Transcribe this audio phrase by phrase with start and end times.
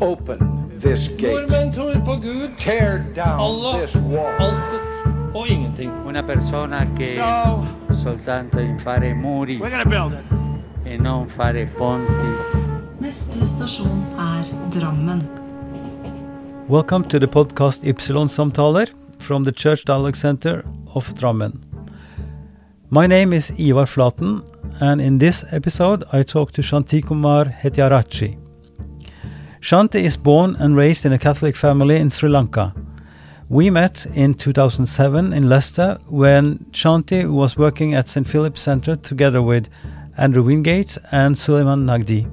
[0.00, 1.32] Open this gate.
[1.32, 4.34] Nordmenn tror på Gud, Tear down Allah, this wall.
[4.38, 4.80] altet
[5.34, 5.90] og ingenting.
[6.06, 7.66] Una persona che So,
[8.02, 10.24] soltanto in fare muri we're gonna build it.
[10.84, 12.12] e non fare ponti.
[13.00, 15.28] Neste stasjon er Drammen.
[16.68, 18.88] Welcome to the podcast Ypsilon Samtaler
[19.18, 21.52] from the Church Dialogue Center of Drammen.
[22.90, 24.42] My name is Ivar Flaten,
[24.80, 28.36] and in this episode I talk to Shanti Kumar Hettiarachchi.
[29.60, 32.74] Shanti is born and raised in a Catholic family in Sri Lanka.
[33.48, 38.26] We met in 2007 in Leicester when Shanti was working at St.
[38.26, 39.68] Philip's Center together with
[40.18, 42.30] Andrew Wingate and Suleiman Nagdi.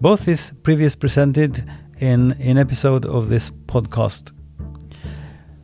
[0.00, 1.64] Both is previous presented
[1.98, 4.32] in an episode of this podcast.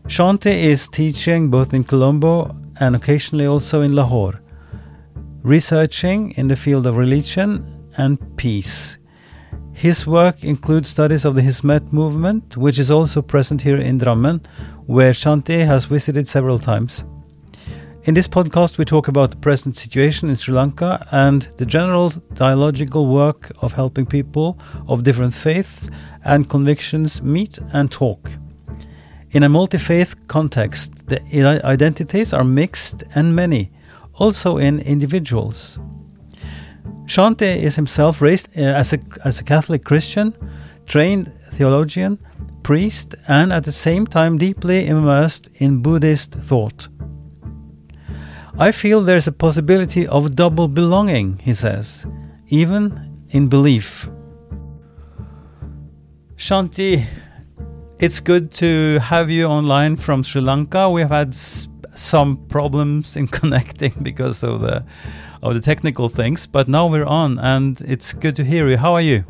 [0.07, 4.41] Shanti is teaching both in Colombo and occasionally also in Lahore,
[5.43, 8.98] researching in the field of religion and peace.
[9.79, 14.45] His work includes studies of the Hizmet movement, which is also present here in Drammen,
[14.87, 17.05] where Shanti has visited several times.
[18.03, 22.11] In this podcast, we talk about the present situation in Sri Lanka and the general
[22.35, 25.89] dialogical work of helping people of different faiths
[26.25, 28.33] and convictions meet and talk.
[29.31, 31.23] In a multi faith context, the
[31.65, 33.71] identities are mixed and many,
[34.15, 35.79] also in individuals.
[37.07, 40.35] Shanti is himself raised uh, as a, as a Catholic Christian,
[40.87, 42.19] trained theologian,
[42.63, 46.89] priest, and at the same time deeply immersed in Buddhist thought.
[48.59, 52.07] I feel there's a possibility of double belonging, he says,
[52.49, 54.09] even in belief.
[56.37, 57.07] Shanti,
[58.01, 60.91] it's good to have you online from Sri Lanka.
[60.91, 64.85] We have had some problems in connecting because of the
[65.43, 68.77] of the technical things, but now we're on, and it's good to hear you.
[68.77, 69.25] How are you?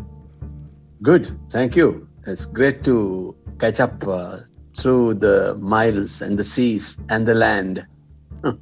[1.02, 2.08] Good, thank you.
[2.26, 4.40] It's great to catch up uh,
[4.76, 7.86] through the miles and the seas and the land.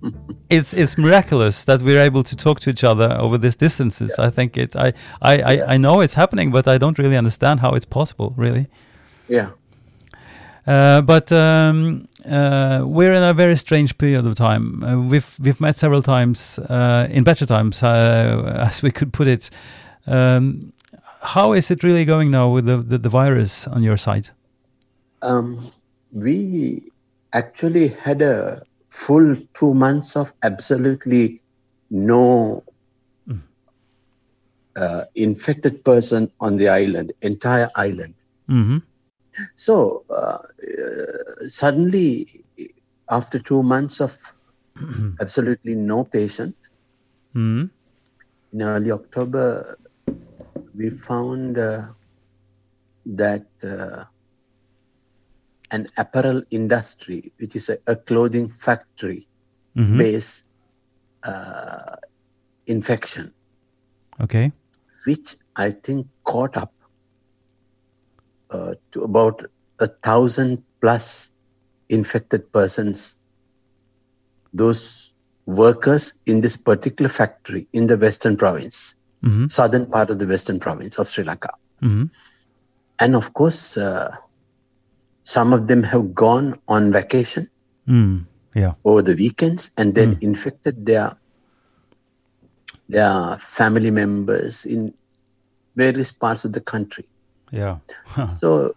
[0.49, 4.17] It's it's miraculous that we're able to talk to each other over these distances.
[4.19, 7.61] I think it's I, I, I, I know it's happening, but I don't really understand
[7.61, 8.69] how it's possible, really.
[9.29, 9.51] Yeah,
[10.67, 14.83] Uh, but um, uh, we're in a very strange period of time.
[14.83, 19.27] Uh, we've we've met several times uh, in better times, uh, as we could put
[19.27, 19.51] it.
[20.07, 20.73] Um,
[21.23, 24.31] how is it really going now with the, the, the virus on your side?
[25.23, 25.71] um,
[26.13, 26.83] we
[27.33, 31.41] actually had a full two months of absolutely
[31.91, 32.63] no
[34.77, 38.15] uh, infected person on the island, entire island.
[38.47, 38.79] hmm
[39.55, 42.45] So uh, uh, suddenly,
[43.11, 44.17] after two months of
[45.21, 46.57] absolutely no patient,
[47.33, 47.65] hmm.
[48.53, 49.77] in early October,
[50.77, 51.89] we found uh,
[53.07, 54.05] that uh,
[55.71, 59.27] an apparel industry, which is a, a clothing factory
[59.77, 60.45] hmm based
[61.25, 61.97] uh,
[62.67, 63.33] infection,
[64.21, 64.53] Okay.
[65.07, 66.76] which I think caught up
[68.51, 69.45] uh, to about
[69.81, 71.31] a thousand plus
[71.89, 73.17] infected persons.
[74.53, 75.13] Those
[75.47, 80.59] workers in this particular factory in the western province, hmm southern part of the western
[80.61, 81.51] province of Sri Lanka.
[81.81, 82.05] hmm
[83.01, 84.15] And of course, uh,
[85.25, 87.49] some of them have gone on vacation
[87.89, 88.27] Mm.
[88.55, 88.75] Yeah.
[88.85, 90.23] over the weekends and then Mm.
[90.23, 91.17] infected their
[92.89, 94.93] their family members in
[95.77, 97.07] various parts of the country.
[97.53, 97.79] Yeah.
[98.41, 98.73] So,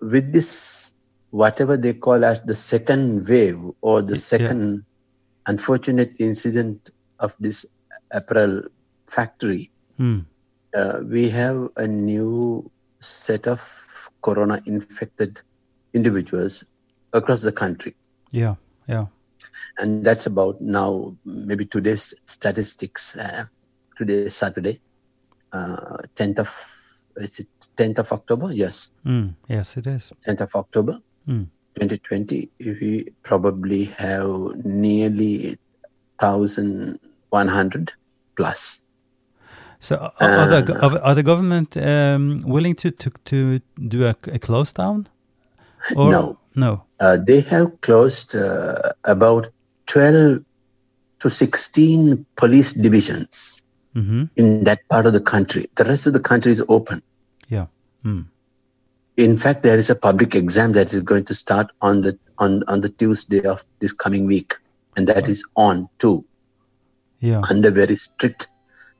[0.00, 0.92] with this,
[1.30, 4.48] whatever they call as the second wave or the Y- yeah.
[4.48, 4.84] second
[5.46, 6.90] unfortunate incident
[7.20, 7.64] of this
[8.12, 8.62] apparel
[9.06, 9.70] factory,
[10.00, 10.24] Mm.
[10.76, 12.70] uh, we have a new
[13.00, 13.60] set of
[14.22, 15.40] corona infected
[15.92, 16.64] individuals
[17.12, 17.94] across the country.
[18.30, 18.54] Yeah.
[18.88, 19.06] Yeah.
[19.78, 23.16] And that's about now, maybe today's statistics.
[23.16, 23.46] Uh,
[23.96, 24.80] today Saturday,
[25.52, 26.77] uh, 10th of,
[27.20, 28.52] is it 10th of October?
[28.52, 28.88] Yes.
[29.04, 29.34] Mm.
[29.48, 30.12] Yes, it is.
[30.26, 31.46] 10th of October Mm.
[31.74, 35.58] 2020, we probably have nearly
[36.18, 37.92] 1,100
[38.36, 38.78] plus.
[39.80, 44.06] So are, are, the, Uh, are, are the government um, willing to, to, to do
[44.06, 45.08] a, a close down?
[45.94, 46.38] Or, No.
[46.56, 46.84] No.
[46.98, 49.46] Uh, they have closed uh, about
[49.86, 50.42] 12
[51.20, 53.62] to 16 police divisions
[53.94, 55.66] hmm in that part of the country.
[55.76, 57.02] The rest of the country is open.
[57.48, 57.66] Yeah.
[58.04, 58.26] Mm.
[59.16, 62.62] In fact, there is a public exam that is going to start on the on,
[62.68, 64.54] on the Tuesday of this coming week,
[64.96, 66.24] and that is on too,
[67.18, 67.42] Yeah.
[67.50, 68.46] under very strict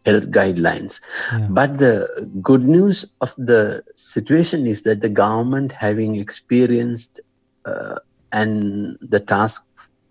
[0.04, 1.00] health guidelines.
[1.32, 1.46] Yeah.
[1.50, 7.20] But the good news of the situation is that the government, having experienced
[7.64, 7.98] uh,
[8.32, 9.64] and the task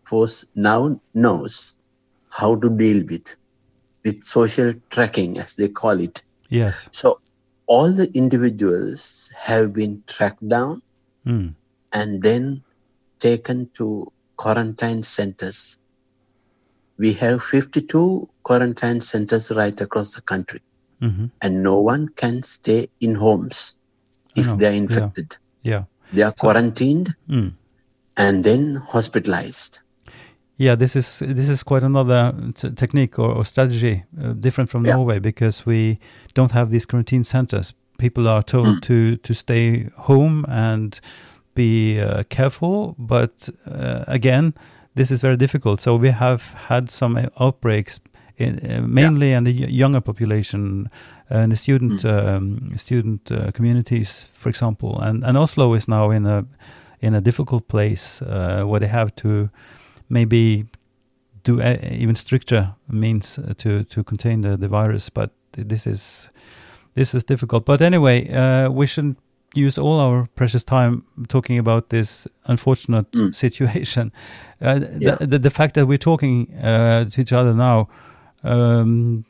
[0.06, 1.76] force now knows
[2.30, 3.36] how to deal with
[4.06, 6.22] with social tracking, as they call it.
[6.50, 6.88] Yes.
[6.92, 7.20] So
[7.68, 10.82] all the individuals have been tracked down
[11.26, 11.56] Mm.
[11.94, 12.64] and then
[13.20, 15.84] taken to quarantine centers.
[16.98, 20.62] We have 52 quarantine centers right across the country,
[21.02, 23.74] hmm and no one can stay in homes
[24.36, 25.36] if they are infected.
[25.64, 25.84] Yeah.
[26.14, 27.54] They are quarantined Mm.
[28.18, 29.80] and then hospitalized.
[30.60, 34.86] Yeah, this is this is quite another t- technique or, or strategy uh, different from
[34.86, 34.96] Yeah.
[34.96, 35.98] Norway because we
[36.34, 37.74] don't have these quarantine centers.
[37.98, 38.82] People are told Mm.
[38.82, 41.00] to to stay home and
[41.56, 44.54] be uh, careful, but uh, again,
[44.96, 45.82] this is very difficult.
[45.82, 48.00] So we have had some uh, outbreaks,
[48.38, 50.90] in, uh, mainly in the younger population,
[51.32, 55.00] uh, in the student um, student uh, communities, for example.
[55.02, 56.44] And and Oslo is now in a
[57.00, 59.50] in a difficult place uh, where they have to
[60.10, 60.66] maybe
[61.44, 65.10] do a, even stricter means uh, to to contain the, the virus.
[65.10, 66.30] But this is
[66.94, 67.66] this is difficult.
[67.66, 69.18] But anyway, uh, we shouldn't
[69.56, 73.34] use all our precious time talking about this unfortunate Mm.
[73.46, 74.12] situation.
[74.62, 75.16] Uh, Yeah.
[75.20, 77.88] the, the the fact that we're talking uh, to each other now.
[78.44, 79.24] Um,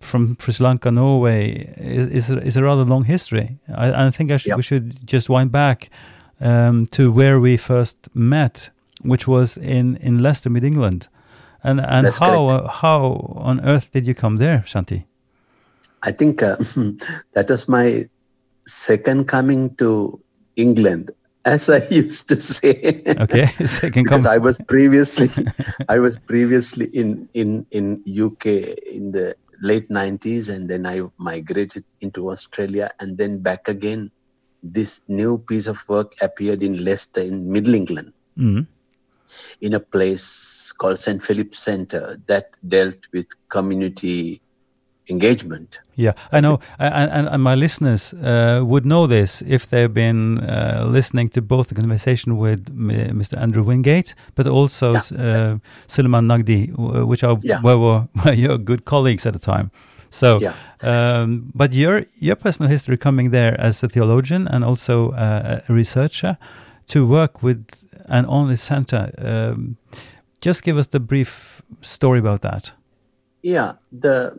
[0.00, 3.58] from Sri Lanka, Norway, is, is, a, is a rather long history.
[3.74, 5.88] I, I think I should, we should just wind back
[6.40, 8.70] um, to where we first met,
[9.04, 11.08] which was in, in Leicester, Mid England.
[11.62, 15.04] And and That's how uh, how on earth did you come there, Shanti?
[16.02, 16.56] I think uh,
[17.32, 18.08] that was my
[18.66, 20.20] second coming to
[20.56, 21.10] England,
[21.46, 23.02] as I used to say.
[23.06, 24.26] Okay, second because.
[24.26, 25.28] I was previously
[25.88, 28.46] I was previously in in in UK
[28.84, 34.10] in the late 90s and then I migrated into Australia and then back again
[34.62, 38.66] this new piece of work appeared in Leicester in Middle England Mm.
[39.60, 44.40] In a place called St Philip's Centre that dealt with community
[45.08, 49.92] engagement Yeah, I know, and, and, and my listeners uh, would know this if they've
[49.92, 53.38] been uh, listening to both the conversation with M- Mr.
[53.38, 56.72] Andrew Wingate, but also uh, Suleiman Nagdi,
[57.06, 57.60] which are Yeah.
[57.62, 59.70] were, were, were your good colleagues at the time.
[60.10, 60.54] So, Yeah.
[60.82, 65.72] um, but your your personal history coming there as a theologian and also uh, a
[65.72, 66.36] researcher
[66.86, 67.66] to work with
[68.04, 69.12] an only center.
[69.18, 69.76] Um,
[70.40, 72.72] just give us the brief story about that.
[73.42, 74.38] Yeah, the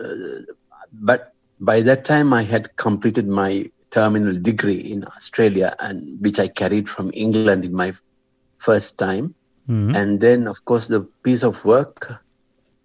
[0.00, 0.52] uh,
[0.92, 6.48] but by that time I had completed my terminal degree in Australia, and which I
[6.48, 7.92] carried from England in my
[8.58, 9.34] first time.
[9.68, 9.96] Mhm.
[9.96, 12.12] And then, of course, the piece of work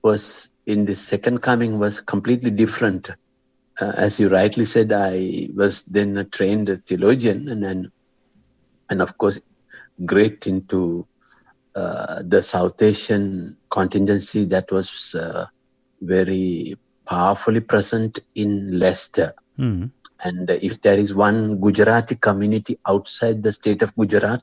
[0.02, 3.10] was in the second coming was completely different.
[3.82, 7.92] Uh, as you rightly said, I was then a trained theologian, and then,
[8.90, 9.40] and of course,
[10.06, 11.06] great into
[11.76, 15.46] uh, the South Asian contingency that was uh,
[16.02, 19.34] very powerfully present in Leicester.
[19.60, 19.92] Mhm.
[20.24, 24.42] And if there is one Gujarati community outside the state of Gujarat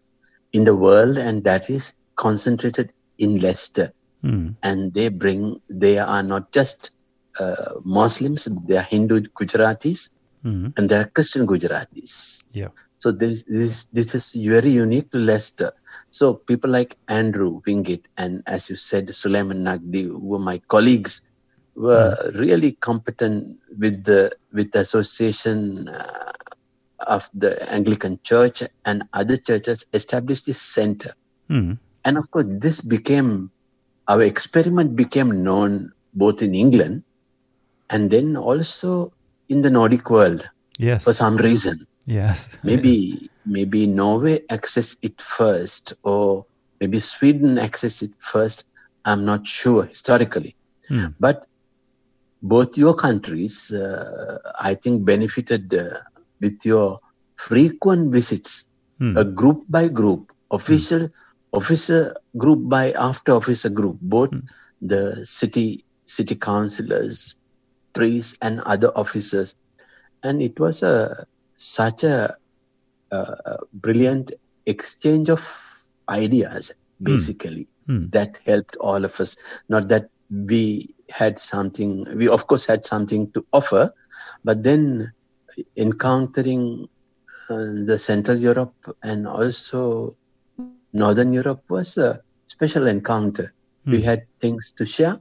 [0.52, 3.92] in the world, and that is concentrated in Leicester,
[4.24, 4.56] Mhm.
[4.62, 6.90] and they bring, they are not just
[7.38, 10.08] uh, Muslims, they are Hindu Gujaratis,
[10.44, 10.72] Mhm.
[10.76, 12.42] and they are Christian Gujaratis.
[12.52, 12.68] Yeah.
[13.06, 15.70] So this this this is very unique to Leicester.
[16.10, 21.20] So people like Andrew Wingate and as you said, Suleiman Nagdi, who were my colleagues,
[21.76, 26.32] were really competent with the with the association uh,
[27.06, 31.14] of the Anglican Church and other churches established this center.
[31.48, 31.78] Mhm.
[32.04, 33.52] And of course, this became
[34.08, 37.04] our experiment became known both in England
[37.88, 39.12] and then also
[39.48, 40.42] in the Nordic world
[40.78, 41.04] Yes.
[41.04, 42.48] for some reason Yes.
[42.62, 42.94] maybe
[43.44, 46.44] maybe norway access it first or
[46.80, 48.64] maybe sweden access it first
[49.04, 50.54] i'm not sure historically
[50.88, 51.08] Hmm.
[51.20, 51.46] but
[52.42, 55.98] both your countries uh, i think benefited uh,
[56.40, 56.98] with your
[57.36, 59.16] frequent visits Hmm.
[59.16, 61.08] a group by group official
[61.52, 64.40] officer group by after officer group both Hmm.
[64.80, 67.34] the city city councillors
[67.94, 69.54] priests and other officers
[70.22, 71.24] and it was a
[71.74, 72.34] such a,
[73.12, 74.30] uh brilliant
[74.66, 75.42] exchange of
[76.10, 76.70] ideas
[77.02, 78.06] basically Hmm.
[78.16, 79.36] that helped all of us
[79.68, 80.06] not that
[80.50, 83.90] we had something we of course had something to offer
[84.44, 85.10] but then
[85.76, 86.86] encountering
[87.50, 90.14] uh, the central europe and also
[90.92, 93.52] northern europe was a special encounter
[93.90, 94.00] we Hmm.
[94.02, 95.16] had things to share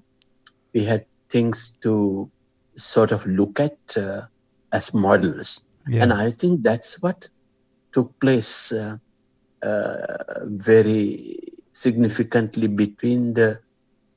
[0.73, 2.29] we had things to
[2.77, 4.21] sort of look at uh,
[4.73, 5.64] as models.
[5.87, 6.03] Yeah.
[6.03, 7.29] And I think that's what
[7.91, 8.97] took place uh,
[9.63, 10.05] uh,
[10.43, 11.39] very
[11.71, 13.59] significantly between the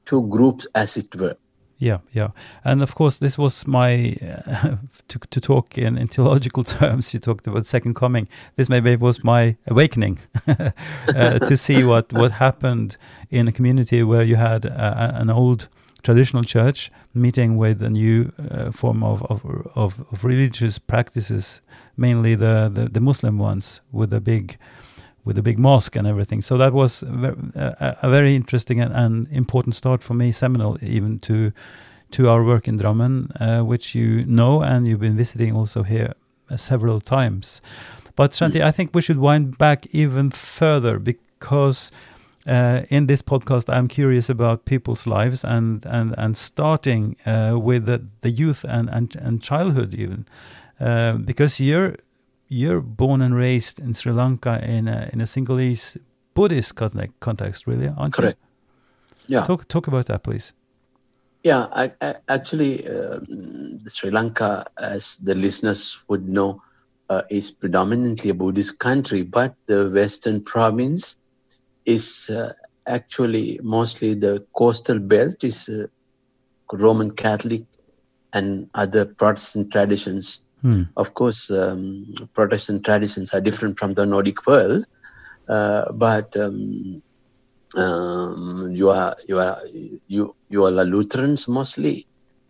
[0.05, 1.37] two groups, as it were.
[1.81, 2.31] Yeah, yeah,
[2.65, 4.77] and of course, this was my uh,
[5.09, 7.15] to to talk in, in theological terms.
[7.15, 8.29] You talked about second coming.
[8.57, 12.97] This maybe was my awakening uh, to see what what happened
[13.31, 15.69] in a community where you had uh, an old
[16.03, 21.61] traditional church meeting with a new uh, form of, of of of religious practices,
[21.97, 24.59] mainly the, the the Muslim ones, with a big
[25.25, 26.43] with a big mosque and everything.
[26.43, 31.19] So that was a, a very interesting and, and important start for me, seminal even
[31.21, 31.53] to
[32.11, 36.15] to our work in Drammen, uh, which you know and you've been visiting also here
[36.51, 37.61] uh, several times.
[38.17, 41.93] But Shanti, I think we should wind back even further because
[42.47, 47.87] uh, in this podcast I'm curious about people's lives and and and starting uh, with
[47.87, 50.27] the, the youth and, and and childhood even
[50.81, 51.97] uh, because you're
[52.49, 55.99] you're born and raised in Sri Lanka in a in a Sinhalese
[56.39, 56.77] Buddhist
[57.21, 58.39] context, really, aren't Correct.
[59.27, 59.35] you?
[59.37, 59.45] Yeah.
[59.45, 60.53] Talk talk about that, please.
[61.43, 66.63] Yeah, I, I, actually, um, Sri Lanka, as the listeners would know,
[67.11, 71.17] uh, is predominantly a Buddhist country, but the Western province
[71.89, 72.53] is uh,
[72.89, 75.87] actually mostly the coastal belt is uh,
[76.73, 77.65] Roman Catholic
[78.33, 80.45] and other Protestant traditions.
[80.63, 80.83] Hmm.
[80.97, 82.05] Of course, um,
[82.35, 84.85] Protestant traditions are different from the Nordic world,
[85.49, 87.03] uh, but um,
[87.77, 89.59] um, you are you are
[90.07, 92.07] you you are Lutherans mostly,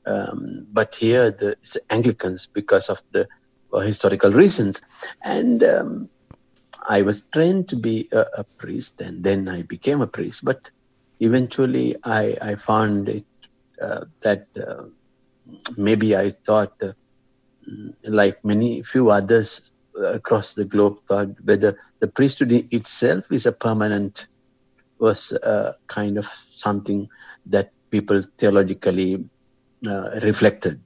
[0.07, 3.27] um, but here the it's Anglicans because of the
[3.73, 4.81] uh, historical reasons.
[5.25, 6.09] And um,
[6.89, 10.41] I was trained to be a, a priest, and then I became a priest.
[10.45, 10.71] But
[11.21, 13.27] eventually, I I found it
[13.83, 14.85] uh, that uh,
[15.77, 16.93] maybe I thought, uh,
[18.09, 19.61] like many few others
[20.13, 24.27] across the globe, thought whether the priesthood itself is a permanent
[25.01, 27.09] was uh, kind of something
[27.47, 29.19] that people theologically
[29.89, 30.81] uh, reflected.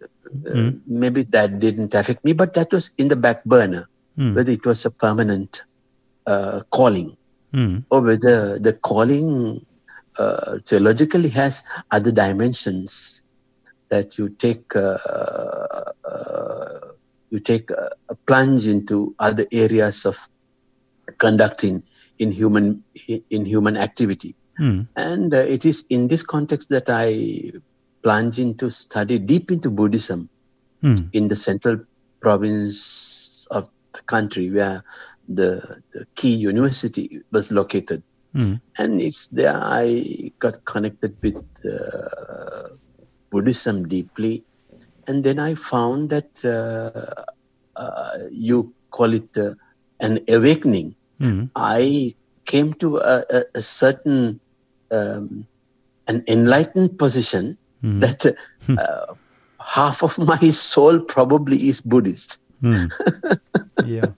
[0.49, 4.37] Uh, maybe that didn't affect me, but that was in the back burner, Hmm.
[4.37, 5.63] whether it was a permanent
[6.27, 7.17] uh, calling
[7.53, 7.85] Hmm.
[7.91, 9.61] or whether the calling
[10.19, 13.23] uh, theologically has other dimensions
[13.91, 14.97] that you take uh,
[16.09, 16.79] uh,
[17.31, 20.17] you take a, a plunge into other areas of
[21.19, 21.83] conducting
[22.19, 22.85] in human
[23.31, 24.81] in human activity Hmm.
[24.97, 27.51] and uh, it is in this context that i
[28.03, 30.29] plunge into study deep into buddhism
[30.83, 31.13] Hmm.
[31.13, 31.77] in the central
[32.21, 34.83] province of the country where
[35.29, 35.63] the,
[35.93, 38.03] the key university was located
[38.35, 38.55] Hmm.
[38.79, 41.37] and it's there i got connected with
[41.71, 42.69] uh,
[43.31, 44.45] buddhism deeply
[45.07, 47.23] and then i found that uh,
[47.77, 49.53] uh, you call it uh,
[50.01, 51.45] an awakening Hmm.
[51.55, 52.15] I
[52.47, 54.41] came to a, a, a certain
[54.91, 55.47] um,
[56.09, 58.01] an enlightened position Hmm.
[58.01, 58.25] that
[58.77, 59.15] uh,
[59.61, 62.39] half of my soul probably is Buddhist.
[62.61, 62.87] Hmm.
[63.81, 64.11] yeah.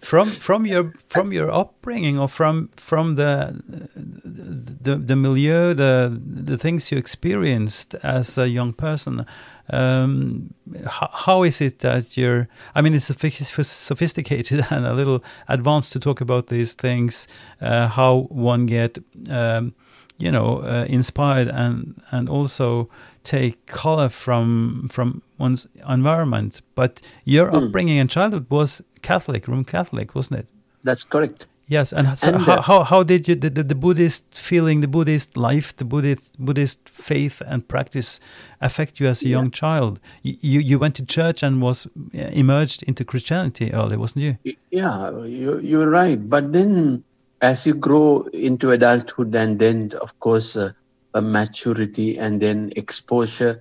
[0.00, 3.60] From from your from your upbringing or from from the
[3.96, 9.26] the the milieu the the things you experienced as a young person,
[9.70, 10.54] um,
[10.86, 12.48] how, how is it that you're?
[12.74, 17.28] I mean, it's sophi- sophisticated and a little advanced to talk about these things.
[17.60, 18.98] Uh, how one get,
[19.28, 19.74] um,
[20.16, 22.88] you know, uh, inspired and and also
[23.24, 26.62] take color from from one's environment.
[26.74, 30.46] But your upbringing and childhood was Catholic, Roman Catholic, wasn't it?
[30.84, 31.46] That's correct.
[31.70, 34.80] Yes, and so And, how, uh, how how did you the, the, the Buddhist feeling,
[34.80, 38.20] the Buddhist life, the Buddhist Buddhist faith and practice
[38.60, 40.00] affect you as a young child?
[40.22, 41.90] You, you went to church and was uh,
[42.32, 44.54] emerged into Christianity early, wasn't you?
[44.70, 46.18] Yeah, you, you're right.
[46.30, 47.04] But then
[47.42, 50.72] as you grow into adulthood and then, of course, uh,
[51.12, 53.60] a maturity and then exposure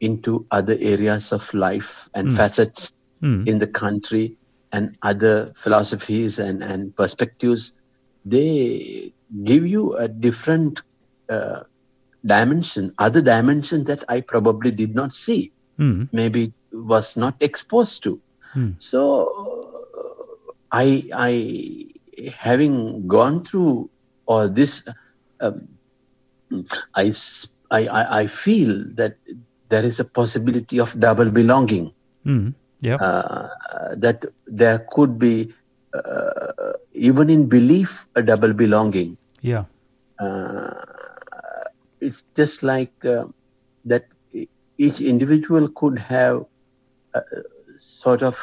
[0.00, 3.44] into other areas of life and facets Hmm.
[3.46, 4.36] in the country
[4.76, 7.82] and other philosophies and, and perspectives,
[8.24, 9.12] they
[9.44, 10.82] give you a different
[11.30, 11.60] uh,
[12.26, 16.04] dimension, other dimension that I probably did not see, Hmm.
[16.12, 18.20] maybe was not exposed to.
[18.54, 18.70] Hmm.
[18.78, 19.26] So
[20.02, 21.86] uh, I, I,
[22.38, 23.90] having gone through
[24.26, 24.88] all this,
[25.40, 25.68] um,
[26.94, 27.12] I,
[27.70, 29.16] I, I- feel that
[29.68, 31.92] there is a possibility of double belonging
[32.24, 32.50] Hmm.
[32.86, 33.00] Yeah.
[33.00, 33.48] uh,
[34.04, 35.52] that there could be
[35.94, 39.64] uh, even in belief a double belonging yeah.
[40.20, 40.74] uh,
[42.00, 43.24] it's just like uh,
[43.84, 44.04] that
[44.78, 46.42] each individual could have
[47.14, 47.20] uh,
[47.80, 48.42] sort of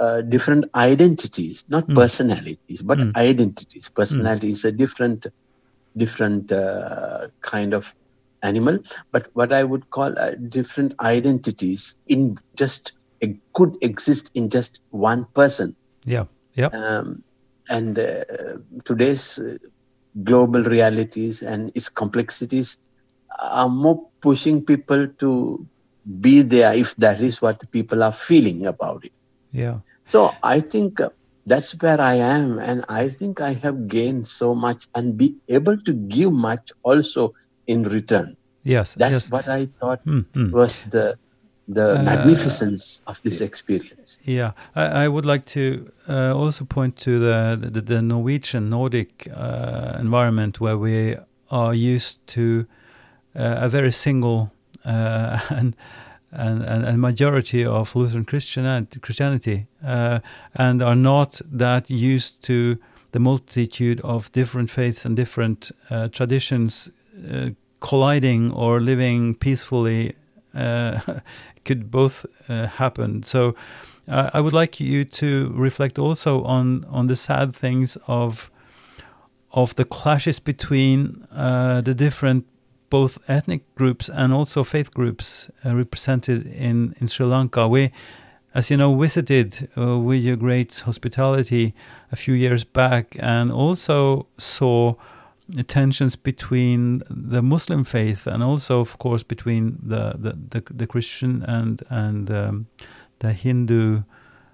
[0.00, 3.16] uh, different identities, not personalities, but Mm.
[3.16, 3.90] identities.
[3.94, 5.26] Personality is a different,
[5.96, 7.92] different uh, kind of
[8.42, 8.78] animal,
[9.12, 12.92] but what I would call uh, different identities in just
[13.26, 15.56] could exist in just one person.
[16.04, 16.24] Yeah.
[16.54, 16.66] Yeah.
[16.66, 17.22] Um,
[17.68, 18.22] and uh,
[18.84, 19.56] today's uh,
[20.24, 22.76] global realities and its complexities
[23.40, 25.66] are more pushing people to
[26.20, 29.12] be there if that is what people are feeling about it.
[29.52, 29.78] Yeah.
[30.06, 31.10] So I think uh,
[31.46, 35.76] that's where I am, and I think I have gained so much and be able
[35.84, 37.32] to give much also
[37.66, 38.36] in return.
[38.62, 38.94] Yes.
[38.94, 39.30] That's yes.
[39.30, 40.50] what I thought Mm, mm.
[40.52, 41.16] was the
[41.68, 44.18] the Uh, magnificence of this experience.
[44.24, 49.28] Yeah, I, I would like to uh, also point to the the, the Norwegian Nordic
[49.28, 51.16] uh, environment where we
[51.50, 52.66] are used to
[53.36, 54.50] uh, a very single
[54.84, 55.76] uh, and,
[56.32, 60.20] and and and majority of Lutheran Christianity, Christianity uh,
[60.54, 62.78] and are not that used to
[63.12, 66.90] the multitude of different faiths and different uh, traditions
[67.30, 70.14] uh, colliding or living peacefully
[70.54, 71.00] uh,
[71.68, 73.22] could both uh, happen.
[73.22, 73.54] So
[74.08, 78.50] I would like you to reflect also on on the sad things of
[79.50, 82.44] of the clashes between uh, the different
[82.90, 87.68] both ethnic groups and also faith groups uh, represented in in Sri Lanka.
[87.68, 87.90] We,
[88.54, 91.74] as you know, visited uh, with your great hospitality
[92.10, 94.94] a few years back, and also saw
[95.66, 101.42] tensions between the Muslim faith and also, of course, between the the, the, the Christian
[101.44, 102.66] and and um,
[103.18, 104.02] the Hindu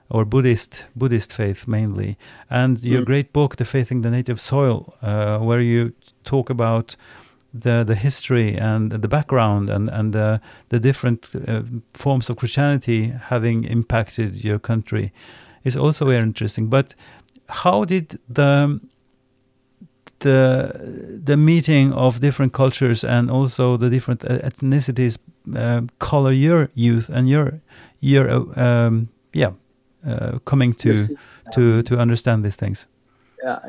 [0.08, 2.16] or Buddhist Buddhist faith mainly.
[2.48, 3.06] And your Mm.
[3.06, 6.96] great book, The Faith in the Native Soil, uh, where you talk about
[7.62, 11.62] the the history and the background and and the the different uh,
[11.94, 15.12] forms of Christianity having impacted your country,
[15.64, 16.70] is also very interesting.
[16.70, 16.94] But
[17.48, 18.80] how did the
[20.20, 20.70] the
[21.24, 25.18] the meeting of different cultures and also the different uh, ethnicities
[25.56, 27.60] uh, color your youth and your
[28.00, 29.52] your uh, um, yeah
[30.06, 31.10] uh, coming to Yes,
[31.54, 32.86] to to understand these things.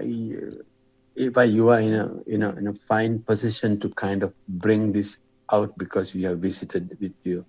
[0.02, 0.64] you-
[1.16, 4.34] if I- you are in a you know in a fine position to kind of
[4.48, 5.18] bring this
[5.54, 7.46] out because you have visited with your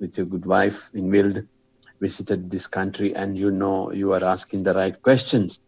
[0.00, 1.42] with your good wife in Wild,
[2.00, 5.58] visited this country, and you know you are asking the right questions.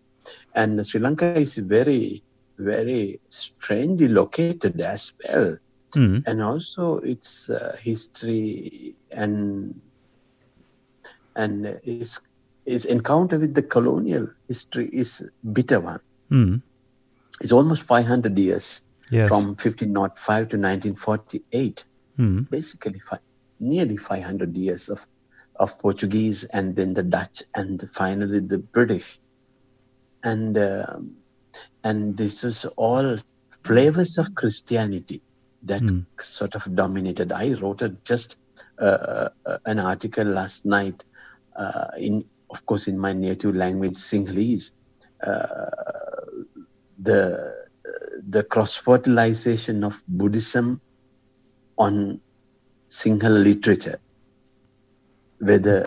[0.55, 2.23] And Sri Lanka is very
[2.59, 5.57] very strangely located as well,
[5.95, 6.27] Mm.
[6.27, 9.81] and also its uh, history and
[11.37, 12.21] and its
[12.67, 16.63] its encounter with the colonial history is bitter one Mm.
[17.41, 19.29] it's almost 500 years Yes.
[19.29, 21.85] from 1505 to 1948
[22.19, 22.47] Mm.
[22.51, 23.21] basically fi-
[23.61, 25.07] nearly 500 years of
[25.59, 29.19] of portuguese and then the dutch and finally the british
[30.23, 31.17] and um,
[31.85, 33.19] and this was all
[33.65, 35.23] flavors of christianity
[35.63, 36.07] that Mm.
[36.21, 38.37] sort of dominated i wrote a, just
[38.81, 41.05] uh, uh, an article last night
[41.59, 44.71] uh, in of course in my native language sinhalese
[45.27, 45.71] uh,
[46.99, 47.53] the
[48.29, 50.81] the cross fertilization of Buddhism
[51.79, 52.21] on
[52.91, 53.99] Sinhala literature,
[55.39, 55.87] whether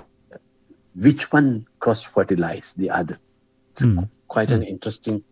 [0.96, 3.18] which one cross fertilize the other.
[3.74, 4.10] It's Mm.
[4.28, 5.24] quite an interesting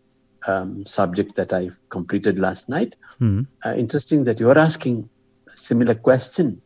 [0.48, 2.96] um, subject that I completed last night.
[3.22, 3.48] Mm.
[3.66, 5.10] Uh, interesting that you are asking
[5.54, 6.62] a similar question.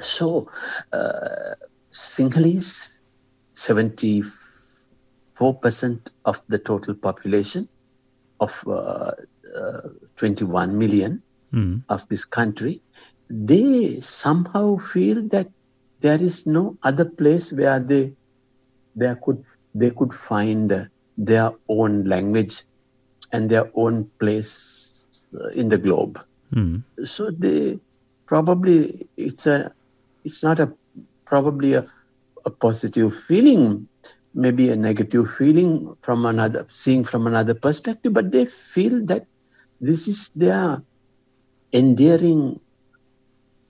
[0.00, 0.46] So,
[0.92, 1.54] uh,
[1.92, 2.88] Sinhalese,
[3.54, 7.68] 74% of the total population
[8.40, 9.12] of uh,
[9.56, 11.22] uh, 21 million
[11.54, 11.82] Mm.
[11.88, 12.80] of this country,
[13.28, 15.48] they somehow feel that
[16.00, 18.14] there is no other place where they
[18.96, 20.84] they could they could find uh,
[21.16, 22.62] their own language
[23.32, 26.18] and their own place uh, in the globe.
[26.54, 26.82] Mm.
[27.04, 27.78] So they
[28.26, 29.72] probably it's a
[30.24, 30.72] it's not a
[31.26, 31.86] probably a,
[32.44, 33.88] a positive feeling,
[34.34, 39.24] maybe a negative feeling from another seeing from another perspective, but they feel that
[39.80, 40.82] this is their
[41.72, 42.60] endearing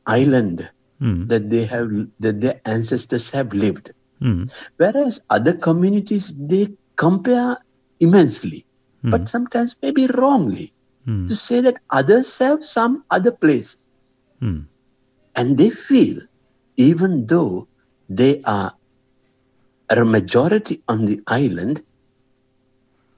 [0.07, 0.69] island
[1.03, 1.27] Mm.
[1.29, 3.91] that they have that their ancestors have lived.
[4.23, 4.49] Mm.
[4.77, 7.59] Whereas other communities they compare
[7.99, 8.65] immensely,
[9.05, 9.11] Mm.
[9.11, 10.73] but sometimes maybe wrongly
[11.07, 11.27] Mm.
[11.29, 13.77] to say that others have some other place.
[14.43, 14.67] Mm.
[15.35, 16.21] And they feel,
[16.77, 17.69] even though
[18.09, 18.73] they are
[19.91, 21.83] a majority on the island,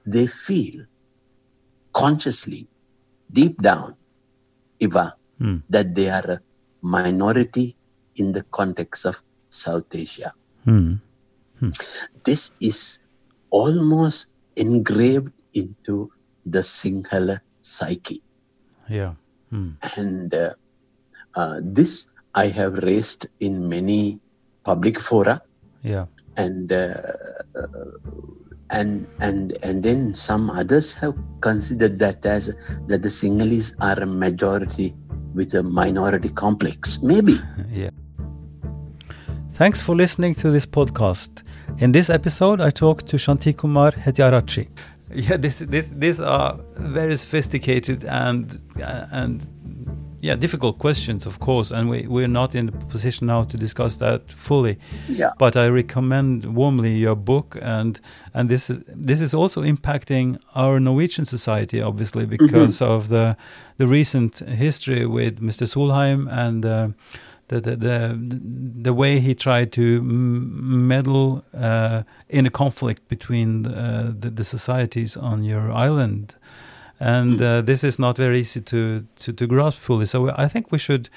[0.05, 0.85] they feel
[1.93, 2.67] consciously,
[3.31, 3.95] deep down,
[4.79, 5.63] Ivar, Mm.
[5.69, 6.39] that they are a
[6.81, 7.75] minority
[8.15, 10.33] in the context of South Asia.
[10.65, 10.93] Hmm.
[12.25, 12.99] This is
[13.49, 16.11] almost engraved into
[16.45, 18.21] the Sinhala psyche.
[18.89, 19.13] Yeah.
[19.49, 19.71] Hmm.
[19.97, 20.53] And uh,
[21.35, 24.19] uh, this I have raised in many
[24.63, 25.41] public fora
[25.83, 26.05] Yeah.
[26.37, 26.93] and uh,
[27.55, 27.67] uh,
[28.69, 32.47] and and and then some others have considered that as
[32.87, 34.93] that the Sinhalese are a majority
[35.33, 37.01] with a minority complex.
[37.03, 37.39] Maybe
[37.71, 37.89] Yeah.
[39.53, 41.43] Thanks for listening to this podcast.
[41.77, 44.67] In this episode, I talked to Shanti Kumar Hettiarachchi.
[45.29, 49.47] Yeah, this this these are very sophisticated and uh, and
[50.21, 53.95] yeah difficult questions, of course, and we we're not in the position now to discuss
[53.97, 54.77] that fully.
[55.07, 55.31] yeah.
[55.37, 57.99] But I recommend warmly your book, and
[58.33, 63.37] and this is this is also impacting our Norwegian society, obviously, because of the
[63.77, 65.65] the recent history with Mr.
[65.65, 66.87] Solheim and uh,
[67.47, 68.19] the, the the
[68.83, 74.43] the way he tried to m- meddle uh, in a conflict between uh, the, the
[74.43, 76.35] societies on your island.
[76.99, 80.05] And uh, this is not very easy to, to, to grasp fully.
[80.05, 81.09] So I think we should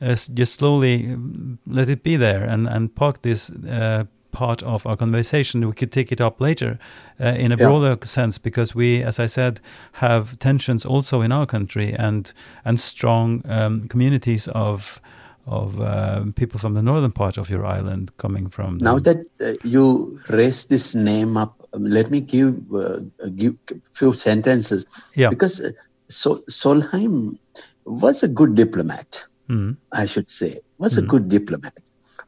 [0.00, 4.86] uh, just slowly mm, let it be there and, and park this uh, part of
[4.86, 5.66] our conversation.
[5.66, 6.78] We could take it up later
[7.18, 7.66] uh, in a Yeah.
[7.68, 9.60] broader sense because we, as I said,
[9.92, 12.32] have tensions also in our country and
[12.64, 15.00] and strong um, communities of
[15.46, 18.78] of um, people from the northern part of your island coming from.
[18.78, 23.00] the- Now that uh, you raise this name up, um, let me give uh,
[23.34, 23.56] give
[23.92, 24.84] few sentences
[25.16, 25.30] Yeah.
[25.30, 25.70] because uh,
[26.08, 27.38] Sol- Solheim
[27.84, 29.24] was a good diplomat.
[29.50, 31.74] Mm, I should say, was a good diplomat.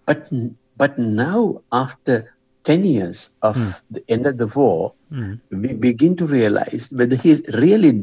[0.07, 0.29] But
[0.77, 3.57] but now, after ten years of
[3.90, 8.03] the end of the war, mm, we begin to realize whether he really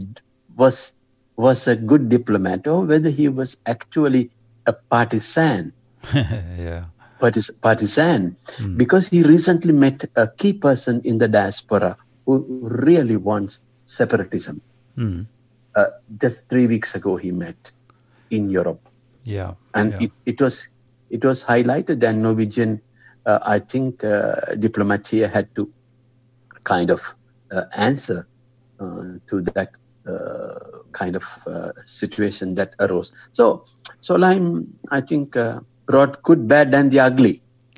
[0.56, 0.94] was
[1.36, 4.32] was a good diplomat or whether he was actually
[4.68, 5.74] a partisan
[6.14, 6.86] yeah.
[7.20, 8.36] partis- partisan
[8.78, 14.62] because he recently met a key person in the diaspora who really wants separatism.
[14.98, 15.26] Mm,
[15.72, 15.88] Uh,
[16.20, 17.72] just three weeks ago, he met
[18.28, 18.92] in Europe
[19.24, 19.54] yeah.
[19.74, 20.04] and yeah.
[20.08, 20.68] it, it was
[21.10, 22.82] it was highlighted and norwegian
[23.26, 25.70] uh, i think uh, diplomatia had to
[26.64, 27.16] kind of
[27.52, 28.28] uh, answer
[28.80, 29.76] uh, to that
[30.92, 33.12] kind of uh, situation that arose.
[33.32, 33.64] So
[34.02, 37.42] Solheim, i think uh, brought good bad and the ugly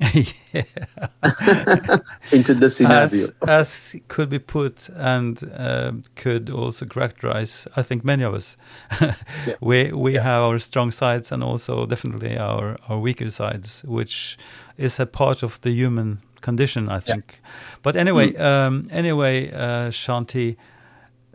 [2.32, 3.06] into the scenario.
[3.06, 8.56] as, as could be put and um could also characterize i think many of us.
[9.60, 14.36] We we have our strong sides and also definitely our our weaker sides which
[14.76, 17.40] is a part of the human condition i think.
[17.82, 20.56] But anyway um anyway uh shanti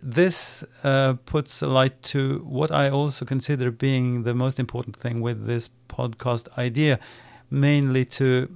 [0.02, 5.22] this uh, puts a light to what I also consider being the most important thing
[5.22, 7.00] with this podcast idea,
[7.50, 8.50] mainly to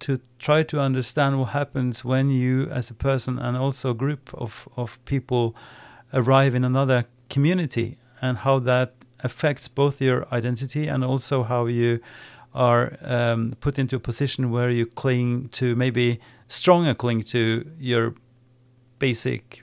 [0.00, 4.34] to try to understand what happens when you, as a person and also a group
[4.34, 5.56] of, of people,
[6.12, 12.00] arrive in another community and how that affects both your identity and also how you
[12.54, 18.14] are um, put into a position where you cling to maybe stronger cling to your
[18.98, 19.62] basic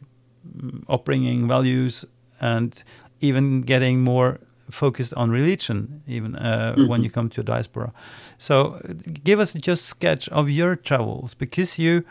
[0.89, 2.05] upbringing values
[2.39, 2.83] and
[3.19, 7.91] even getting more focused on religion even uh, when you come to a diaspora.
[8.37, 12.03] So uh, give us just sketch of your travels because you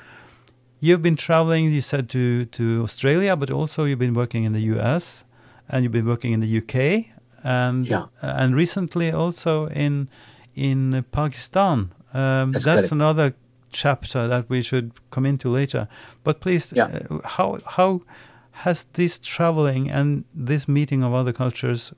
[0.81, 4.61] you've been traveling you said to to australia but also you've been working in the
[4.61, 5.25] us
[5.69, 6.75] and you've been working in the uk
[7.45, 8.05] and Yeah.
[8.21, 10.09] and recently also in
[10.55, 11.79] in pakistan.
[12.13, 13.33] Um, That's that's another
[13.71, 15.87] chapter that we should come into later.
[16.25, 16.89] But please Yeah.
[17.11, 18.01] uh, how how
[18.53, 21.93] has this traveling and this meeting of other cultures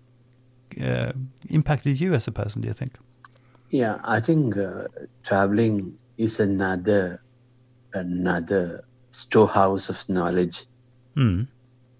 [0.81, 1.13] uh,
[1.51, 2.93] impacted you as a person do you think
[3.71, 4.85] Yeah, I think uh,
[5.25, 7.23] traveling is another
[7.95, 10.67] another storehouse of knowledge
[11.15, 11.43] Hmm.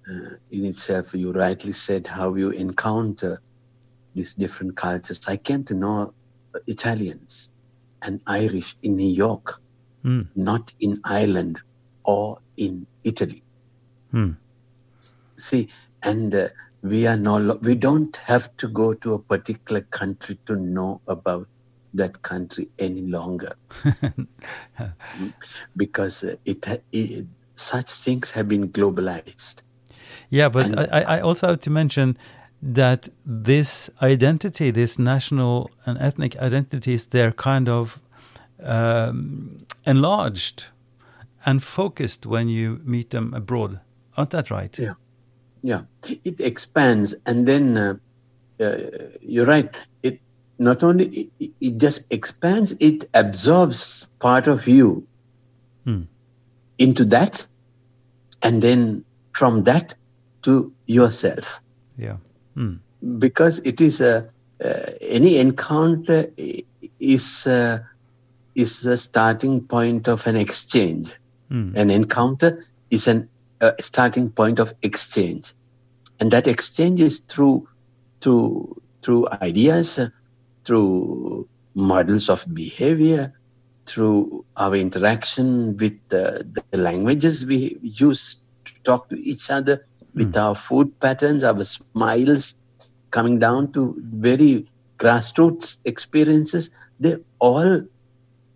[0.09, 1.15] uh, in itself.
[1.15, 3.41] You rightly said how you encounter
[4.15, 5.21] these different cultures.
[5.29, 6.13] I came to know
[6.67, 7.55] Italians
[8.05, 9.61] and Irish in New York,
[10.03, 10.23] Hmm.
[10.35, 11.57] not in Ireland
[12.05, 13.43] or in Italy.
[14.11, 14.33] Hmm.
[15.43, 15.69] See,
[16.03, 16.49] and uh,
[16.83, 21.01] we are no, lo- we don't have to go to a particular country to know
[21.09, 21.49] about
[21.95, 23.53] that country any longer,
[25.77, 29.63] because uh, it, ha- it such things have been globalized.
[30.31, 32.17] Yeah, but And- I, I also have to mention
[32.63, 38.01] that this identity, this national and ethnic identities, they're kind of
[38.63, 40.67] um, enlarged
[41.45, 43.81] and focused when you meet them abroad.
[44.17, 44.79] Aren't that right?
[44.79, 44.95] Yeah.
[45.63, 45.83] Yeah,
[46.25, 47.95] it expands, and then uh,
[48.61, 48.77] uh,
[49.21, 49.75] you're right.
[50.03, 50.21] It
[50.59, 55.07] not only it, it just expands, it absorbs part of you
[55.85, 56.03] Hmm.
[56.79, 57.47] into that,
[58.43, 59.95] and then from that
[60.43, 61.61] to yourself
[61.99, 62.19] Yeah.
[62.57, 62.81] Mm.
[63.19, 64.29] because it is a
[64.65, 66.27] uh, any encounter
[67.01, 67.79] is uh,
[68.55, 71.13] is the starting point of an exchange.
[71.51, 71.73] Mm.
[71.77, 73.29] An encounter is an
[73.63, 75.55] uh, starting point of exchange,
[76.21, 77.67] and that exchange is through
[78.21, 80.09] through through ideas, uh,
[80.65, 83.33] through models of behavior,
[83.87, 90.37] through our interaction with the, the languages we use to talk to each other, with
[90.37, 92.55] our food patterns, our smiles,
[93.11, 96.71] coming down to very grassroots experiences,
[97.01, 97.83] they all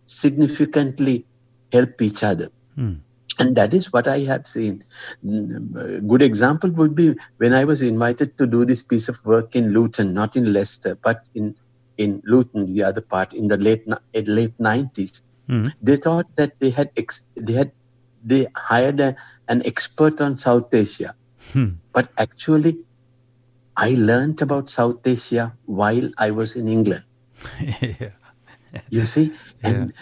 [0.05, 1.25] significantly
[1.73, 2.51] help each other.
[2.79, 3.01] Mm.
[3.39, 4.83] And that is what I have seen.
[5.25, 9.17] Mm, A good example would be when I was invited to do this piece of
[9.25, 11.55] work in Luton, not in Leicester, but in,
[11.99, 15.21] in Luton, the other part, in the late eh, late 90s.
[15.49, 15.73] Mm.
[15.83, 17.73] They thought that they had ex- they had
[18.25, 19.15] they hired a,
[19.49, 21.15] an expert on South Asia,
[21.53, 21.79] Hmm.
[21.93, 22.79] but actually,
[23.77, 27.05] I learned about South Asia while I was in England.
[27.61, 28.11] yeah.
[28.91, 29.93] You see, and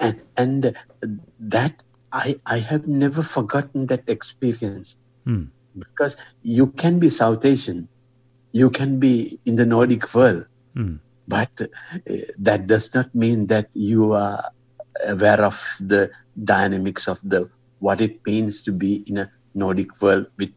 [0.00, 0.72] and and uh,
[1.38, 4.96] that I I have never forgotten that experience
[5.26, 5.50] Mm.
[5.78, 7.88] because you can be South Asian,
[8.52, 10.44] you can be in the Nordic world,
[10.76, 10.98] Mm.
[11.26, 11.66] but uh,
[12.38, 14.42] that does not mean that you are
[15.08, 16.10] aware of the
[16.44, 20.50] dynamics of the what it means to be in a Nordic world with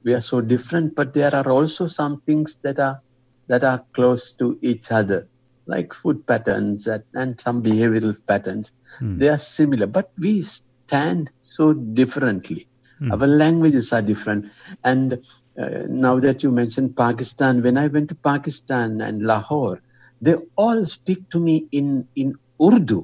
[0.06, 3.00] we are so different but there are also some things that are
[3.48, 5.28] that are close to each other
[5.68, 9.18] like food patterns and, and some behavioral patterns Hmm.
[9.18, 12.68] they are similar but we stand so differently
[13.00, 13.12] Hmm.
[13.12, 14.46] our languages are different
[14.84, 15.14] and
[15.62, 19.80] uh, now that you mentioned pakistan when i went to pakistan and lahore
[20.22, 23.02] they all speak to me in in urdu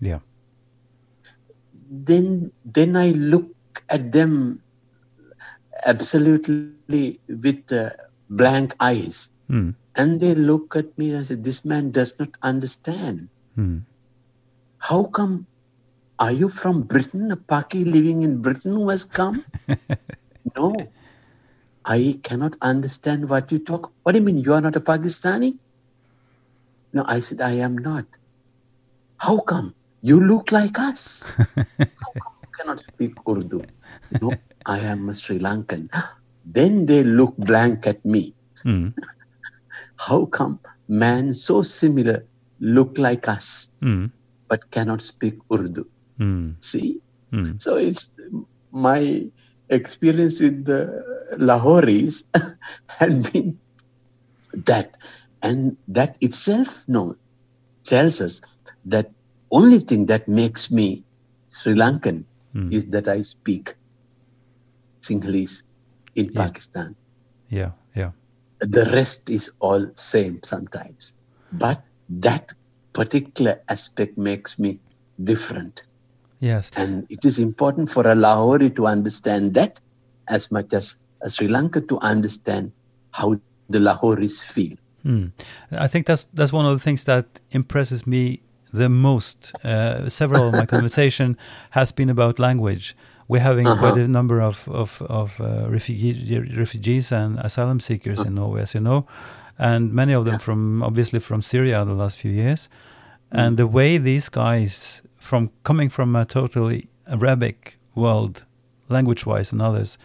[0.00, 0.20] Yeah.
[2.08, 3.50] then then I look
[3.90, 4.62] at them
[5.84, 6.64] absolutely
[6.96, 7.26] with
[7.72, 9.74] uh, blank eyes, Mm.
[9.94, 13.28] and they look at me and say, "This man does not understand.
[13.56, 13.82] Mm.
[14.78, 15.46] How come?
[16.18, 17.30] Are you from Britain?
[17.30, 19.44] A Paki living in Britain who has come?
[20.56, 20.90] no,
[21.84, 23.92] I cannot understand what you talk.
[24.02, 24.38] What do you mean?
[24.38, 25.54] You are not a Pakistani?
[26.92, 28.06] No, I said I am not.
[29.18, 29.74] How come?
[30.00, 31.22] You look like us.
[31.28, 33.62] How come you cannot speak Urdu?
[34.22, 34.32] No,
[34.66, 35.88] I am a Sri Lankan.
[36.44, 38.34] Then they look blank at me.
[38.64, 38.94] Mm.
[39.96, 42.26] How come man so similar
[42.60, 44.10] look like us Mm.
[44.48, 45.84] but cannot speak Urdu?
[46.20, 46.56] Mm.
[46.60, 47.00] See?
[47.32, 47.62] Mm.
[47.62, 48.10] So it's
[48.72, 49.24] my
[49.68, 51.02] experience with the
[51.38, 52.22] Lahoris
[52.88, 53.58] had been
[54.66, 54.96] that.
[55.42, 57.14] And that itself no,
[57.86, 58.40] tells us
[58.86, 59.10] that
[59.50, 61.04] only thing that makes me
[61.48, 62.24] Sri Lankan
[62.54, 62.72] Mm.
[62.72, 63.74] is that I speak
[65.06, 65.62] Sinhalese
[66.14, 66.44] in Yeah.
[66.44, 66.96] Pakistan.
[67.48, 67.70] Yeah.
[67.94, 68.10] Yeah.
[68.60, 71.14] The rest is all same sometimes.
[71.52, 72.52] But that
[72.92, 74.80] particular aspect makes me
[75.22, 75.84] different.
[76.40, 76.70] Yes.
[76.76, 79.80] And it is important for a Lahori to understand that
[80.28, 82.72] as much as a Sri Lanka to understand
[83.12, 83.38] how
[83.70, 84.76] the Lahoris feel.
[85.04, 85.32] Mm.
[85.70, 88.42] I think that's that's one of the things that impresses me
[88.72, 89.52] the most.
[89.64, 91.36] Uh, several of my conversation
[91.70, 92.96] has been about language.
[93.28, 93.80] We're having Uh-huh.
[93.80, 98.74] quite a number of of, of uh, refugee, refugees and asylum seekers in Norway, as
[98.74, 99.06] you know,
[99.58, 100.38] and many of them Yeah.
[100.44, 102.68] from obviously from Syria the last few years.
[103.30, 108.44] And the way these guys, from coming from a totally Arabic world,
[108.88, 109.98] language-wise and others,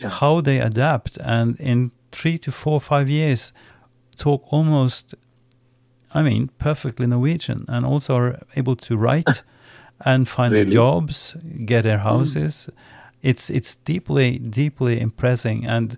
[0.00, 0.10] Yeah.
[0.20, 3.52] how they adapt and in three to four five years
[4.16, 5.14] talk almost
[6.14, 9.44] i mean perfectly norwegian and also are able to write
[10.04, 10.70] and find Really?
[10.70, 12.68] jobs get their houses.
[13.22, 15.66] It's it's deeply deeply impressing.
[15.66, 15.96] And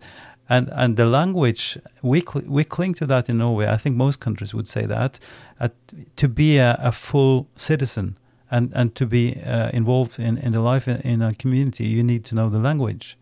[0.49, 3.67] and and the language we cl- we cling to that in norway.
[3.67, 5.19] I think most countries would say that
[5.61, 5.69] uh,
[6.17, 8.17] to be a, a full citizen
[8.51, 12.03] and and to be uh, involved in in the life in, in a community you
[12.05, 13.17] need to know the language.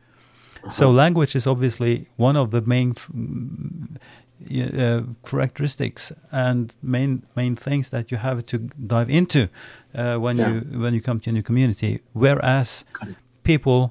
[0.70, 3.96] So language is obviously one of the main f- mm,
[4.50, 9.48] uh, characteristics and main main things that you have to dive into
[9.94, 10.52] uh, when Yeah.
[10.52, 12.00] you when you come to a new community.
[12.12, 12.84] Whereas
[13.42, 13.90] people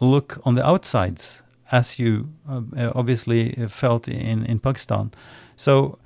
[0.00, 5.10] look on the outsides, as you uh, uh, obviously felt in in Pakistan.
[5.56, 5.98] So,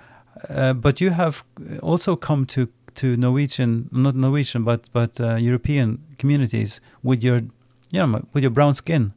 [0.51, 1.43] uh, but you have
[1.83, 7.41] also come to to Norwegian, not Norwegian, but but uh, European communities with your,
[7.93, 9.13] you know, with your brown skin.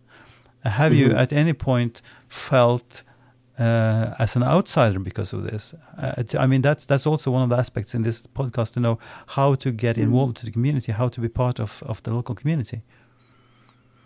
[0.64, 1.18] Have you Mhm.
[1.18, 3.04] at any point felt
[3.60, 5.74] uh, as an outsider because of this?
[5.98, 9.00] Uh, I mean, that's that's also one of the aspects in this podcast to know
[9.28, 12.36] how to get involved to the community, how to be part of of the local
[12.36, 12.82] community.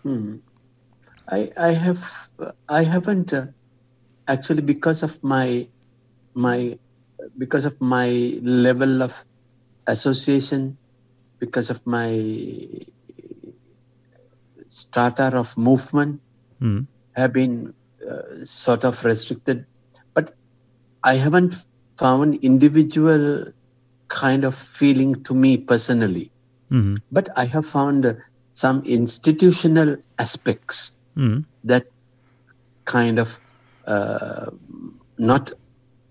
[0.02, 0.36] Hmm.
[1.28, 2.30] I I have
[2.68, 3.46] I haven't uh,
[4.26, 5.68] actually because of my
[6.34, 6.78] my
[7.38, 9.24] because of my level of
[9.86, 10.76] association
[11.38, 12.10] because of my
[14.68, 16.20] starter of movement
[16.60, 16.86] Mm.
[17.16, 17.74] have been
[18.10, 19.64] uh, sort of restricted
[20.14, 20.30] but
[21.04, 21.54] I haven't
[21.98, 23.46] found individual
[24.08, 26.30] kind of feeling to me personally
[26.70, 28.14] hmm but I have found uh,
[28.54, 31.44] some institutional aspects Mm.
[31.64, 31.84] that
[32.86, 33.40] kind of
[33.86, 34.46] uh,
[35.18, 35.50] not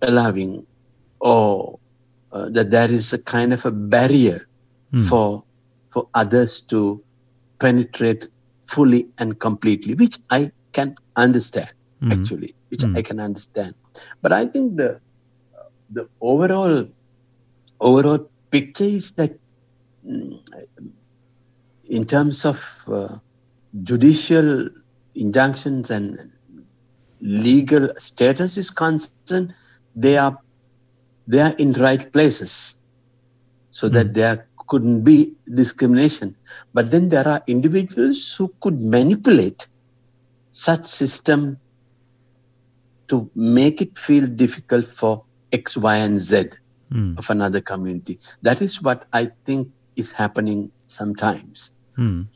[0.02, 0.64] allowing
[1.20, 1.78] or
[2.32, 4.40] uh, that there is a kind of a barrier
[4.92, 5.08] Mm.
[5.08, 5.42] for
[5.92, 7.02] for others to
[7.60, 8.26] penetrate
[8.62, 11.68] fully and completely which i can understand
[12.02, 12.30] Mhm.
[12.30, 12.98] actually which Mm.
[12.98, 13.74] i can understand
[14.22, 14.90] but i think the
[15.90, 16.84] the overall
[17.80, 19.32] overall picture is that
[20.06, 20.38] mm,
[21.88, 22.60] in terms of
[22.92, 23.16] uh,
[23.82, 24.68] judicial
[25.14, 26.18] injunctions and
[27.20, 29.34] legal status is concerned,
[29.78, 30.18] they are
[31.10, 32.74] they are in right places,
[33.70, 34.12] so that Mm.
[34.14, 36.34] there couldn't be discrimination.
[36.72, 39.66] But then there are individuals who could manipulate
[40.52, 41.61] such system
[43.12, 46.50] to make it feel difficult for X, Y, and Z
[46.92, 47.18] Mm.
[47.18, 48.20] of another community.
[48.42, 51.70] That is what I think is happening sometimes.
[51.98, 52.28] Mm.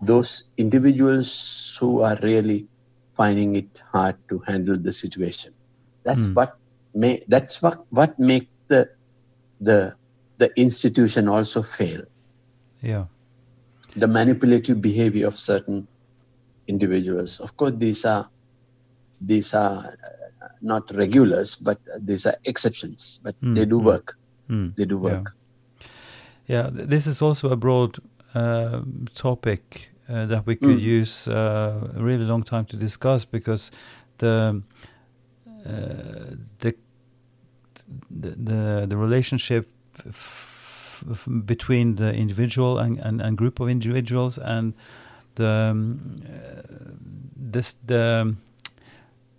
[0.00, 2.68] those individuals who are really
[3.16, 5.52] finding it hard to handle the situation.
[6.04, 6.34] That's Hmm.
[6.34, 6.52] what
[6.94, 8.88] may that's what what make the
[9.60, 9.94] the
[10.38, 12.02] the institution also fail
[12.82, 13.04] Yeah.
[13.96, 15.86] the manipulative behavior of certain
[16.68, 17.40] individuals.
[17.40, 18.28] Of course, these are
[19.20, 19.78] these are
[20.42, 23.20] uh, not regulars, but these are exceptions.
[23.22, 23.84] But Mm, they do mm.
[23.84, 24.16] work.
[24.48, 24.72] Mm.
[24.76, 25.32] They do work.
[26.46, 27.98] Yeah, th- this is also a broad
[28.34, 28.80] uh,
[29.14, 31.00] topic uh, that we could Mm.
[31.00, 33.70] use uh, a really long time to discuss because
[34.18, 34.62] the
[35.66, 36.74] uh, the
[38.10, 39.68] the the, the relationship
[40.06, 44.74] f- f- between the individual and, and, and group of individuals and
[45.34, 46.62] the um, uh,
[47.36, 48.34] this the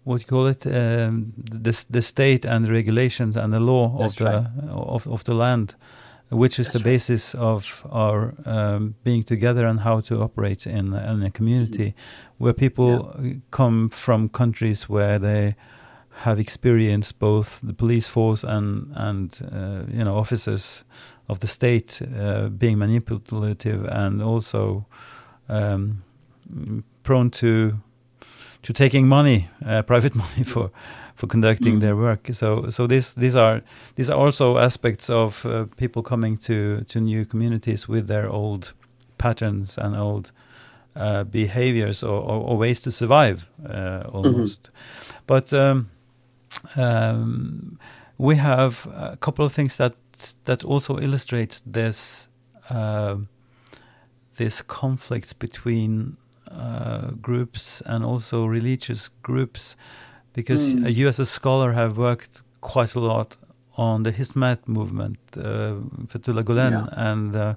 [0.03, 4.19] what you call it um, the the state and the regulations and the law That's
[4.19, 5.75] of the of, of the land
[6.29, 6.93] which is That's the right.
[6.93, 11.93] basis of our um, being together and how to operate in, in a community
[12.37, 15.55] where people uh, come from countries where they
[16.23, 20.83] have experienced both the police force and and uh, you know officers
[21.27, 24.85] of the state uh, being manipulative and also
[25.49, 26.03] um,
[26.53, 27.77] mm, prone to
[28.63, 30.71] to taking money, uh, private money for
[31.15, 32.29] for conducting their work.
[32.33, 33.61] So so this these are
[33.95, 38.73] these are also aspects of uh, people coming to to new communities with their old
[39.17, 40.31] patterns and old
[40.95, 44.69] uh, behaviors or, or, or ways to survive uh, almost.
[45.27, 45.89] But um,
[46.77, 47.77] um,
[48.17, 49.93] we have a couple of things that
[50.45, 52.27] that also illustrates this
[52.69, 53.17] uh,
[54.37, 56.17] this conflicts between
[56.51, 59.75] uh, groups and also religious groups,
[60.33, 60.95] because Mm.
[60.95, 63.37] you as a scholar have worked quite a lot
[63.77, 65.75] on the Hizmet movement, uh,
[66.07, 67.11] Fethullah Gulen, Yeah.
[67.11, 67.53] and uh,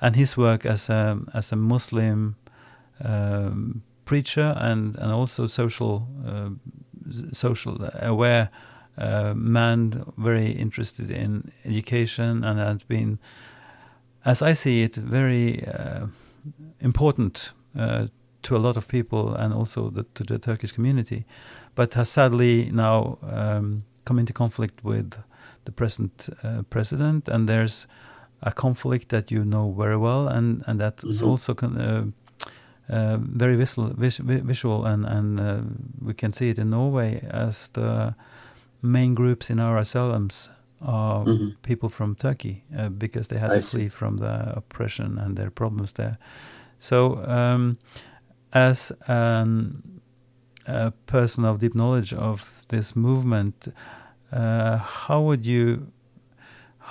[0.00, 2.36] and his work as a as a Muslim
[3.04, 6.50] um, preacher and and also social uh,
[7.32, 8.48] social aware
[8.98, 13.18] uh, man, very interested in education and has been,
[14.24, 16.06] as I see it, very uh,
[16.80, 18.06] important uh,
[18.42, 21.24] to a lot of people and also the, to the Turkish community,
[21.74, 25.14] but has sadly now um, come into conflict with
[25.64, 27.86] the present uh, president, and there's
[28.42, 31.28] a conflict that you know very well, and and that is Mhm.
[31.28, 32.12] also con-
[32.92, 35.60] uh, very visual, vis- visual, and and uh,
[36.06, 38.14] we can see it in Norway as the
[38.80, 41.54] main groups in our asylums are Mhm.
[41.62, 43.78] people from Turkey uh, because they had I to see.
[43.78, 46.16] flee from the oppression and their problems there.
[46.78, 47.76] So, um,
[48.52, 50.00] as an,
[50.66, 53.68] a person of deep knowledge of this movement,
[54.32, 55.86] uh, how would you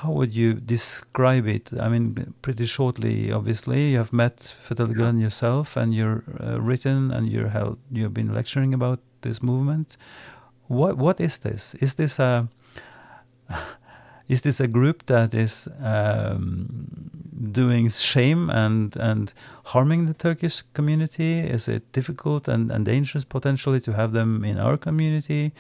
[0.02, 1.70] how would you describe it?
[1.80, 3.32] I mean, pretty shortly.
[3.32, 8.14] Obviously, you have met Fethullah Gulen yourself, and you're uh, written, and you're held, you've
[8.14, 9.98] been lecturing about this movement.
[10.68, 11.76] What what is this?
[11.76, 12.48] Is this a
[14.28, 17.12] is this a group that is um,
[17.52, 19.34] doing shame and and
[19.66, 21.40] harming the Turkish community?
[21.40, 25.52] Is it difficult and, and dangerous potentially to have them in our community?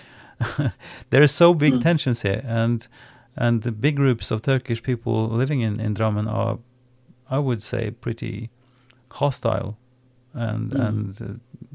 [1.12, 2.88] there are so big tensions here, and
[3.36, 6.60] and the big groups of Turkish people living in in Drammen are,
[7.30, 8.50] I would say, pretty
[9.10, 9.78] hostile,
[10.34, 11.26] and and uh,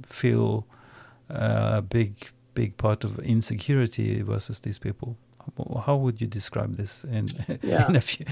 [0.07, 0.67] feel
[1.31, 2.13] uh, a big
[2.55, 5.17] big part of insecurity versus these people.
[5.87, 7.29] How would you describe this in
[7.63, 7.89] Yeah.
[7.89, 8.27] in a few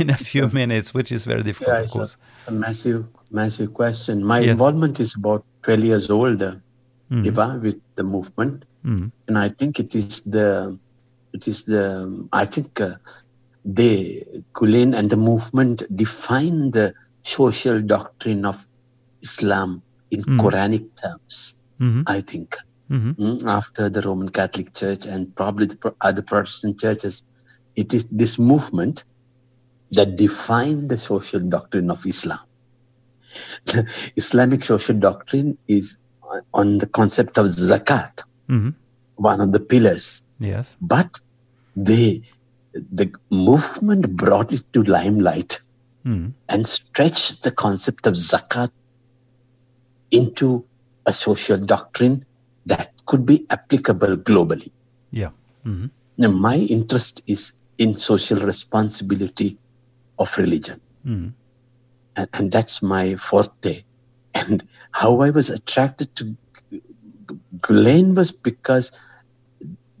[0.00, 2.16] in a few minutes, which is very difficult, Yeah, of it's a, course.
[2.48, 4.24] a massive, massive question.
[4.24, 4.50] My Yes.
[4.52, 6.54] involvement is about 12 years old, uh,
[7.10, 7.26] Mm.
[7.26, 9.10] Ivar, with the movement, Mm.
[9.28, 10.78] and I think it is the,
[11.34, 12.96] it is the, I think uh,
[13.64, 14.24] they,
[14.54, 18.68] Gulen and the movement define the social doctrine of
[19.22, 20.40] Islam in Mm.
[20.40, 21.56] Quranic terms.
[21.80, 22.04] Mhm.
[22.06, 22.56] I think
[22.90, 23.16] Mhm.
[23.18, 27.22] Mm, after the Roman Catholic Church and probably the other Protestant churches,
[27.76, 29.04] it is this movement
[29.92, 32.40] that define the social doctrine of Islam.
[33.66, 35.98] The Islamic social doctrine is
[36.52, 38.74] on- the concept of zakat, Mhm.
[39.16, 40.76] one of the pillars, Yes.
[40.80, 41.20] but
[41.76, 42.22] they,
[42.72, 45.60] the movement brought it to limelight
[46.06, 46.32] Mm.
[46.48, 48.70] and stretched the concept of zakat
[50.10, 50.64] into
[51.06, 52.24] a social doctrine
[52.66, 54.70] that could be applicable globally.
[55.10, 55.30] Yeah.
[55.64, 55.86] Mm-hmm.
[56.18, 59.56] Now, my interest is in social responsibility
[60.18, 61.32] of religion, Mm.
[62.16, 63.82] and, and that's my forte.
[64.34, 64.62] And
[64.92, 66.36] how I was attracted to
[67.60, 68.90] Gulen was because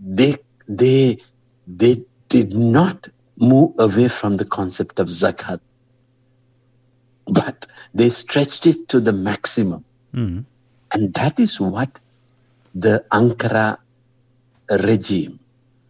[0.04, 0.36] they
[0.68, 1.18] they
[1.66, 5.60] they did not move away from the concept of zakat,
[7.28, 9.84] but they stretched it to the maximum.
[10.14, 10.46] Mm.
[10.92, 11.98] And that is what
[12.74, 13.78] the Ankara
[14.70, 15.40] regime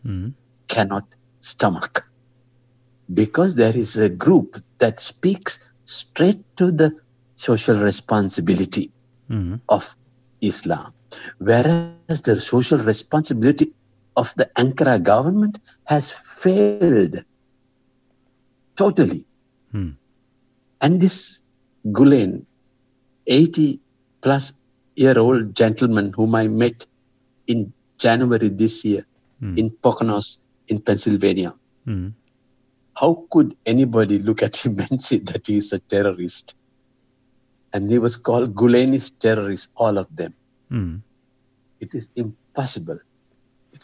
[0.04, 0.34] Mm.
[0.68, 1.04] cannot
[1.40, 2.04] stomach.
[3.12, 6.92] Because there is a group that speaks straight to the
[7.36, 8.92] social responsibility
[9.30, 9.60] Mm.
[9.68, 9.96] of
[10.40, 10.92] Islam.
[11.38, 13.74] Whereas the social responsibility
[14.16, 17.24] of the Ankara government has failed
[18.76, 19.24] totally.
[19.72, 19.94] Mm.
[20.80, 21.42] And this
[21.86, 22.44] Gulen,
[23.26, 23.80] 80
[24.20, 24.52] plus
[24.96, 26.86] year old gentleman whom I met
[27.46, 29.04] in January this year
[29.42, 29.58] Mm.
[29.58, 30.38] in Poconos
[30.68, 31.52] in Pennsylvania,
[31.86, 32.12] Mm.
[32.94, 36.54] how could anybody look at him and say that he is a terrorist?
[37.72, 40.32] And he was called Gulenist terrorists, all of them.
[40.70, 41.02] Mm.
[41.80, 42.98] It is impossible.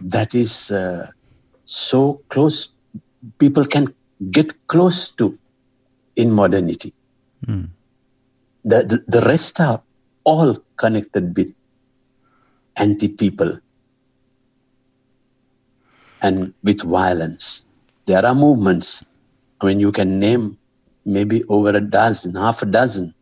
[0.00, 1.10] that is uh,
[1.64, 2.72] so close,
[3.38, 3.92] people can
[4.30, 5.38] get close to
[6.16, 6.92] in modernity.
[7.46, 7.68] Mm.
[8.64, 9.82] The, the, the rest are
[10.24, 11.52] all connected with
[12.76, 13.58] anti people
[16.22, 17.66] and with violence.
[18.06, 19.06] There are movements,
[19.60, 20.56] I mean, you can name
[21.04, 23.14] maybe over a dozen, half a dozen,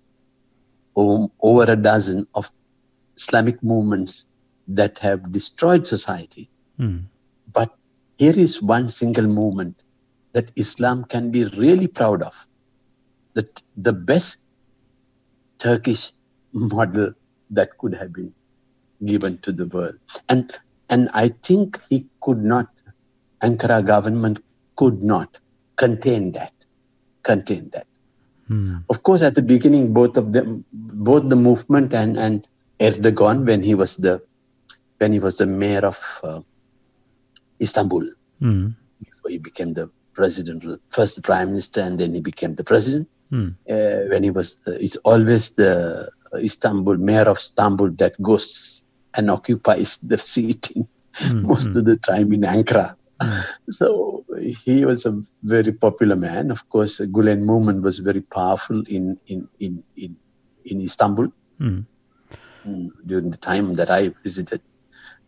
[0.94, 2.50] over a dozen of
[3.16, 4.26] Islamic movements
[4.68, 6.50] that have destroyed society.
[6.78, 7.04] Mm.
[7.52, 7.74] But
[8.18, 9.82] here is one single movement
[10.32, 12.46] that Islam can be really proud of.
[13.34, 14.38] That the best
[15.58, 16.12] Turkish
[16.52, 17.12] model
[17.50, 18.32] that could have been
[19.04, 19.98] given to the world.
[20.28, 20.52] And
[20.88, 22.68] and I think he could not,
[23.42, 24.40] Ankara government
[24.76, 25.38] could not
[25.76, 26.52] contain that.
[27.22, 27.86] Contain that.
[28.50, 28.84] Mm.
[28.90, 32.46] Of course, at the beginning, both of them, both the movement and, and
[32.80, 34.20] Erdogan, when he was the
[35.02, 36.00] when he was the mayor of
[36.30, 36.42] uh,
[37.60, 38.06] Istanbul,
[38.42, 38.76] Mm.
[39.28, 40.64] he became the president,
[40.96, 43.08] first the prime minister, and then he became the president.
[43.70, 46.10] Uh, when he was, the, it's always the
[46.50, 48.84] Istanbul mayor of Istanbul that goes
[49.16, 50.88] and occupies the seat in
[51.50, 52.96] most of the time in Ankara.
[53.78, 54.24] So
[54.64, 56.50] he was a very popular man.
[56.50, 60.16] Of course, the Gulen movement was very powerful in in in in,
[60.70, 61.28] in Istanbul
[62.66, 64.62] mm, during the time that I visited,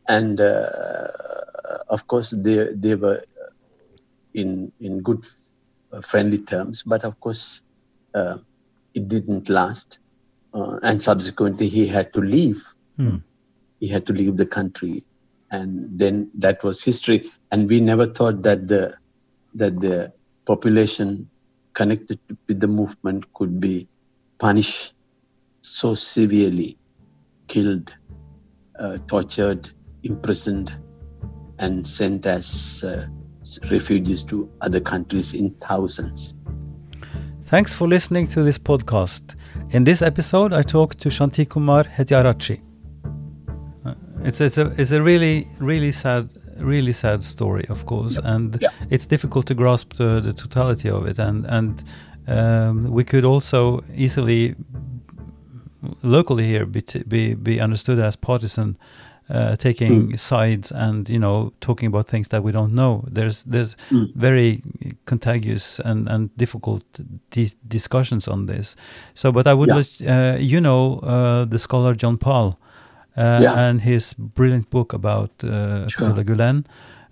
[0.08, 1.08] and uh,
[1.88, 3.22] of course they they were
[4.34, 5.24] in in good
[5.92, 6.82] uh, friendly terms.
[6.82, 7.62] But of course,
[8.14, 8.38] uh,
[8.94, 9.98] it didn't last,
[10.52, 12.62] uh, and subsequently he had to leave.
[13.80, 15.04] He had to leave the country,
[15.50, 17.30] and then that was history.
[17.50, 18.96] And we never thought that the
[19.54, 20.12] that the
[20.46, 21.28] population
[21.74, 23.88] connected with the movement could be
[24.38, 24.94] punished
[25.60, 26.78] so severely,
[27.48, 27.92] killed,
[28.78, 29.70] uh, tortured,
[30.04, 30.72] imprisoned,
[31.58, 33.06] and sent as uh,
[33.70, 36.34] refugees to other countries in thousands.
[37.46, 39.34] Thanks for listening to this podcast.
[39.70, 42.60] In this episode, I talked to Shanti Kumar Hettiarachchi.
[43.84, 43.94] Uh,
[44.24, 46.28] It's, it's a it's a really really sad
[46.58, 48.70] really sad story, of course, and Yeah.
[48.90, 51.18] it's difficult to grasp the, the totality of it.
[51.18, 51.84] And and
[52.28, 54.54] um, we could also easily
[56.02, 58.76] locally here be t- be be understood as partisan,
[59.30, 63.04] uh, taking sides and you know talking about things that we don't know.
[63.10, 63.76] There's there's
[64.14, 64.62] very
[65.06, 66.84] contagious and and difficult
[67.30, 68.76] di- discussions on this.
[69.14, 69.76] So, but I would Yeah.
[69.76, 72.58] let uh, you know uh, the scholar Jon Pahl.
[73.16, 73.68] Uh, Yeah.
[73.68, 76.24] and his brilliant book about uh, Sure.
[76.24, 76.64] Gulen.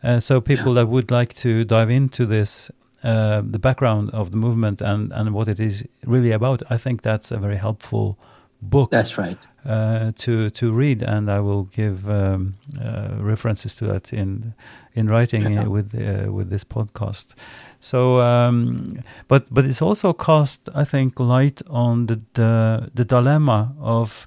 [0.03, 2.71] Uh, so people that would like to dive into this,
[3.05, 7.03] uh, the background of the movement and, and what it is really about, I think
[7.03, 8.17] that's a very helpful
[8.63, 9.39] book That's right.
[9.67, 14.55] uh, to to read, and I will give um, uh, references to that in
[14.95, 15.67] in writing Yeah.
[15.69, 17.35] with uh, with this podcast.
[17.81, 18.85] So, um,
[19.29, 24.27] but but it's also cast, I think, light on the the, the dilemma of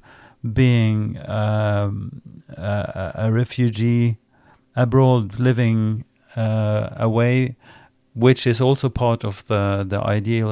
[0.54, 2.22] being um,
[2.58, 4.18] a, a refugee
[4.76, 6.04] abroad, living
[6.36, 7.56] uh, away,
[8.14, 10.50] which is also part of the the ideal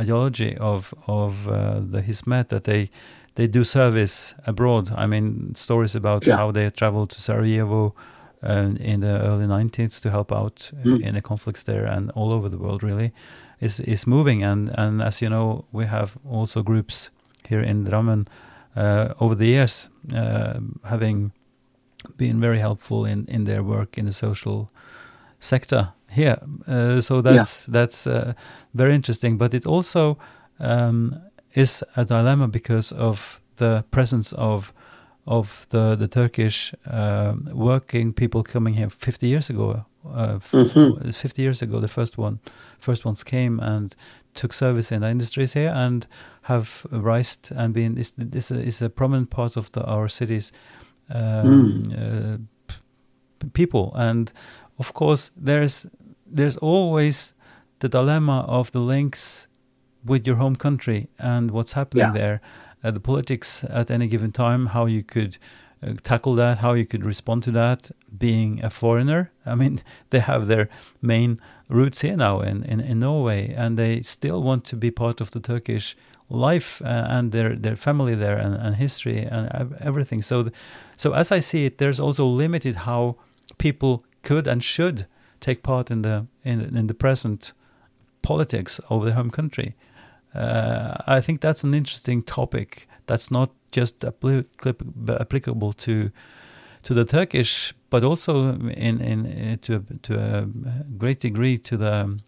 [0.00, 2.88] ideology of of uh, the Hizmet that they
[3.34, 4.90] they do service abroad.
[4.96, 6.36] I mean, stories about Yeah.
[6.36, 7.94] how they traveled to Sarajevo
[8.42, 11.00] uh, in the early 90s to help out Mm.
[11.00, 12.82] in the conflicts there and all over the world.
[12.82, 13.12] Really,
[13.60, 14.44] is is moving.
[14.44, 17.10] And and as you know, we have also groups
[17.48, 18.26] here in Drammen
[18.76, 21.32] uh, over the years uh, having
[22.16, 24.68] been very helpful in in their work in the social
[25.40, 26.36] sector here.
[26.68, 28.32] Uh, so that's that's uh,
[28.72, 29.38] very interesting.
[29.38, 30.18] But it also
[30.60, 31.14] um,
[31.54, 34.72] is a dilemma because of the presence of
[35.26, 39.84] of the the Turkish um working people coming here 50 years ago.
[40.06, 41.14] Uh, Mhm.
[41.14, 42.38] 50 years ago, the first one,
[42.78, 43.96] first ones came and
[44.34, 46.06] took service in the industries here and
[46.42, 50.52] have rised and been This is a, is a prominent part of the, our cities
[51.14, 52.36] um, uh,
[52.66, 54.32] p- people and
[54.78, 55.86] of course there's
[56.36, 57.34] there's always
[57.78, 59.48] the dilemma of the links
[60.04, 62.12] with your home country and what's happening Yeah.
[62.18, 62.40] there
[62.84, 65.38] uh, the politics at any given time how you could
[65.82, 69.30] uh, tackle that how you could respond to that being a foreigner.
[69.46, 69.80] I mean
[70.10, 70.68] they have their
[71.00, 71.38] main
[71.68, 75.30] roots here now in, in, in norway and they still want to be part of
[75.30, 75.96] the turkish
[76.28, 80.22] life uh, and their their family there and, and history and everything.
[80.22, 80.50] So
[80.96, 83.16] so as i see it there's also limited how
[83.58, 85.06] people could and should
[85.40, 87.52] take part in the in, in the present
[88.22, 89.74] politics of their home country
[90.34, 92.88] uh, I think that's an interesting topic.
[93.06, 94.46] That's not just appli-
[95.20, 96.10] applicable to
[96.82, 100.46] to the Turkish, but also in in uh, to a, to a
[100.98, 102.18] great degree to the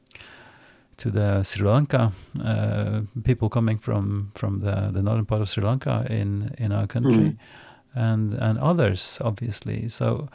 [0.97, 5.65] to the Sri Lanka uh, people coming from from the, the northern part of Sri
[5.65, 7.39] Lanka in in our country,
[7.95, 9.89] and and others obviously.
[9.89, 10.29] So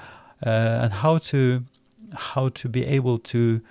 [0.45, 1.63] uh, and how to
[2.13, 3.61] how to be able to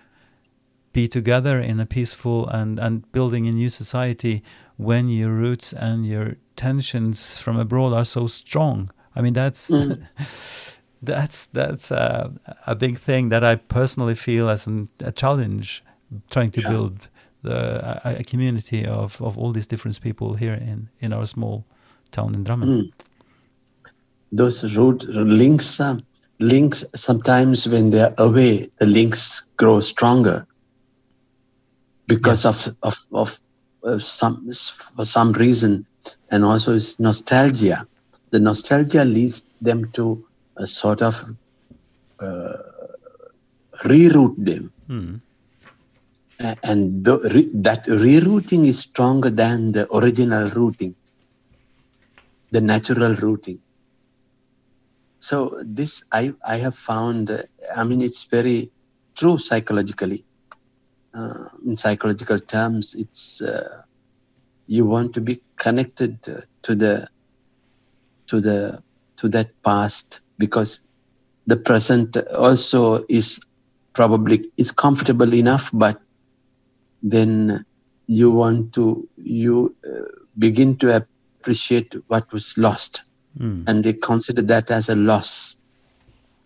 [0.92, 4.42] be together in a peaceful and, and building a new society
[4.76, 8.90] when your roots and your tensions from abroad are so strong.
[9.14, 9.68] I mean, that's
[11.02, 12.32] that's that's a,
[12.66, 15.82] a big thing that I personally feel as an, a challenge,
[16.30, 16.68] trying to Yeah.
[16.70, 17.08] build
[17.42, 21.64] the, a, a community of, of all these different people here in, in our small
[22.10, 22.92] town in Drammen.
[24.32, 25.98] Those root links, uh,
[26.38, 30.46] links sometimes when they're away, the links grow stronger
[32.10, 32.58] because of
[32.90, 33.30] of of
[33.88, 34.36] uh, some
[34.96, 35.86] for some reason,
[36.32, 37.86] and also it's nostalgia.
[38.32, 40.24] The nostalgia leads them to
[40.58, 41.16] a sort of
[42.22, 42.58] uh,
[43.84, 44.72] reroute them
[46.40, 50.96] A- and the, re, that rerouting is stronger than the original routing,
[52.52, 53.60] the natural routing.
[55.18, 57.30] So this I I have found.
[57.30, 57.42] uh,
[57.76, 58.72] I mean, it's very
[59.18, 60.24] true psychologically.
[61.14, 63.82] Uh, in psychological terms, it's uh,
[64.66, 66.22] you want to be connected
[66.62, 67.08] to the
[68.28, 68.82] to the
[69.16, 70.80] to that past because
[71.46, 73.40] the present also is
[73.94, 76.00] probably is comfortable enough, but
[77.02, 77.64] then
[78.06, 80.04] you want to you uh,
[80.38, 83.02] begin to appreciate what was lost
[83.38, 83.64] Mm.
[83.68, 85.56] and they consider that as a loss.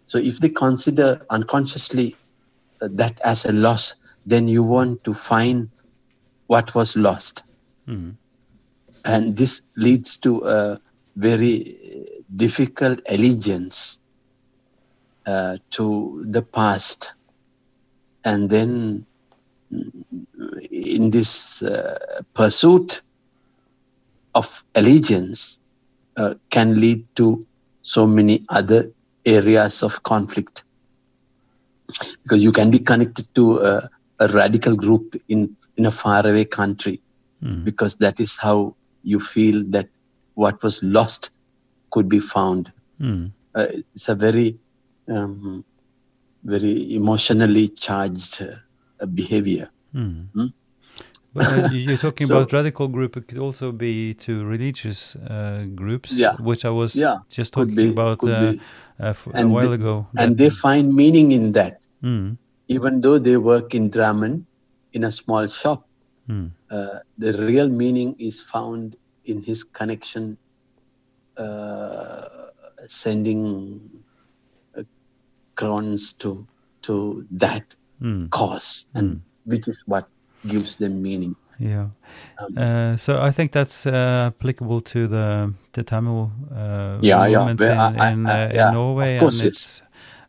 [0.06, 2.14] So if they consider unconsciously
[2.82, 3.94] uh, that as a loss,
[4.26, 5.70] then you want to find
[6.46, 7.42] what was lost.
[7.88, 8.16] Mm.
[9.04, 10.80] And this leads to a
[11.16, 13.98] very uh, difficult allegiance
[15.26, 17.12] uh, to the past.
[18.24, 19.04] And then
[19.72, 20.04] mm,
[20.70, 23.02] in this uh, pursuit
[24.34, 25.58] of allegiance,
[26.16, 27.44] uh, can lead to
[27.82, 28.90] so many other
[29.26, 30.62] areas of conflict
[32.22, 33.90] because you can be connected to a,
[34.24, 35.40] a radical group in
[35.76, 36.96] in a faraway country
[37.42, 37.62] Mm.
[37.68, 38.56] because that is how
[39.12, 39.88] you feel that
[40.42, 41.30] what was lost
[41.94, 42.70] could be found
[43.00, 43.22] Mm.
[43.58, 44.48] uh, it's a very
[45.16, 45.64] um,
[46.54, 50.52] very emotionally charged uh, behavior Mm.
[51.34, 53.16] But you- you're talking So- about radical group.
[53.16, 56.34] It could also be to religious uh, groups, Yeah.
[56.48, 58.54] which I was Yeah, just talking be- about uh,
[59.00, 60.06] uh, a while they- ago.
[60.16, 62.36] and they find meaning in that Mm.
[62.68, 64.44] Even though they work in Drammen
[64.92, 65.86] in a small shop,
[66.28, 66.50] Mm.
[66.70, 70.38] uh, the real meaning is found in his connection,
[71.36, 72.48] uh,
[72.88, 73.90] sending
[74.76, 74.82] uh,
[75.54, 76.46] crowns to
[76.82, 78.28] to that Mm.
[78.30, 80.08] cause, and which is what
[80.46, 81.36] gives them meaning.
[81.58, 81.88] Yeah.
[82.40, 87.38] Um, Uh, so I think that's uh, applicable to the the Tamil uh, Yeah, yeah,
[87.38, 89.56] movements but in, I- I- I- uh, yeah, in Norway, of course and yes.
[89.56, 89.82] it's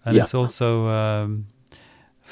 [0.05, 0.23] and Yeah.
[0.23, 1.47] it's also um,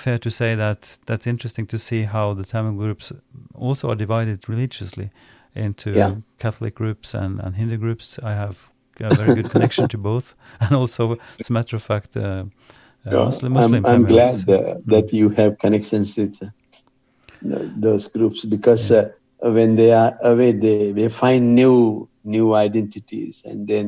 [0.03, 3.13] fair to say that that's interesting to see how the Tamil groups
[3.55, 5.09] also are divided religiously
[5.55, 6.15] into Yeah.
[6.37, 8.19] Catholic groups and, and Hindu groups.
[8.19, 8.55] I have
[8.99, 13.11] a very good connection to both, and also, as a matter of fact, uh, uh,
[13.11, 16.47] Yeah, Muslim Muslim I'm, I'm glad uh, that you have connections with uh,
[17.81, 23.67] those groups because uh, when they are away, they, they find new new identities, and
[23.67, 23.85] then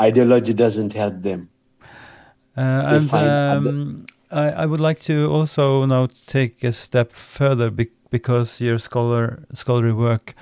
[0.00, 1.48] ideology doesn't help them.
[2.56, 7.88] Uh, and um, I, I would like to also now take a step further bec
[8.10, 10.34] because your scholar scholarly work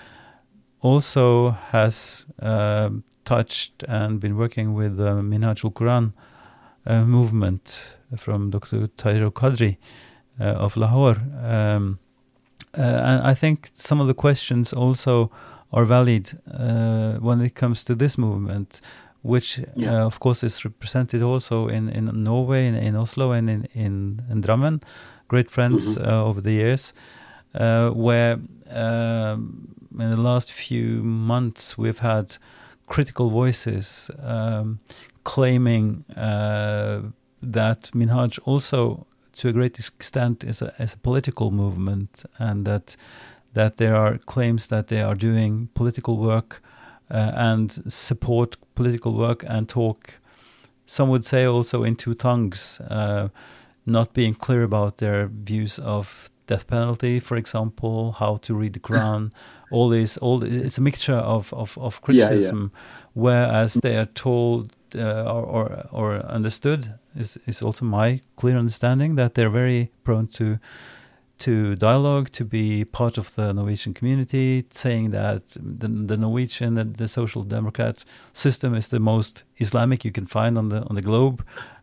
[0.80, 6.12] also has um, touched and been working with the Minhaj al-Quran
[6.86, 8.88] uh, movement from Dr.
[8.88, 9.76] Tahir-ul-Qadri
[10.40, 11.16] uh, of Lahore.
[11.42, 11.98] Um,
[12.76, 15.30] uh, and I think some of the questions also
[15.72, 18.80] are valid uh, when it comes to this movement,
[19.22, 20.02] which, Yeah.
[20.02, 24.20] uh, of course, is represented also in, in Norway, in, in Oslo, and in, in,
[24.30, 24.82] in Drammen.
[25.28, 26.06] Great friends Mhm.
[26.06, 26.92] uh, over the years,
[27.54, 28.38] uh, where
[28.70, 29.68] um,
[29.98, 32.36] in the last few months we've had
[32.86, 34.78] critical voices um,
[35.22, 37.00] claiming uh,
[37.52, 39.06] that Minhaj also,
[39.40, 42.96] to a great extent, is a, is a political movement, and that
[43.54, 46.62] that there are claims that they are doing political work
[47.14, 50.18] and support political work and talk.
[50.86, 53.28] Some would say also in two tongues, uh,
[53.86, 58.80] not being clear about their views of death penalty, for example, how to read the
[58.88, 59.30] Quran,
[59.70, 62.28] all this, all this, it's a mixture of of, of Yeah, yeah.
[62.28, 62.70] criticism,
[63.14, 69.16] whereas they are told uh, or, or or understood is is also my clear understanding
[69.16, 70.58] that they're very prone to
[71.44, 75.42] to dialogue, to be part of the Norwegian community, saying that
[75.80, 80.56] the, the Norwegian, the, the social democrat system is the most Islamic you can find
[80.58, 81.38] on the on the globe.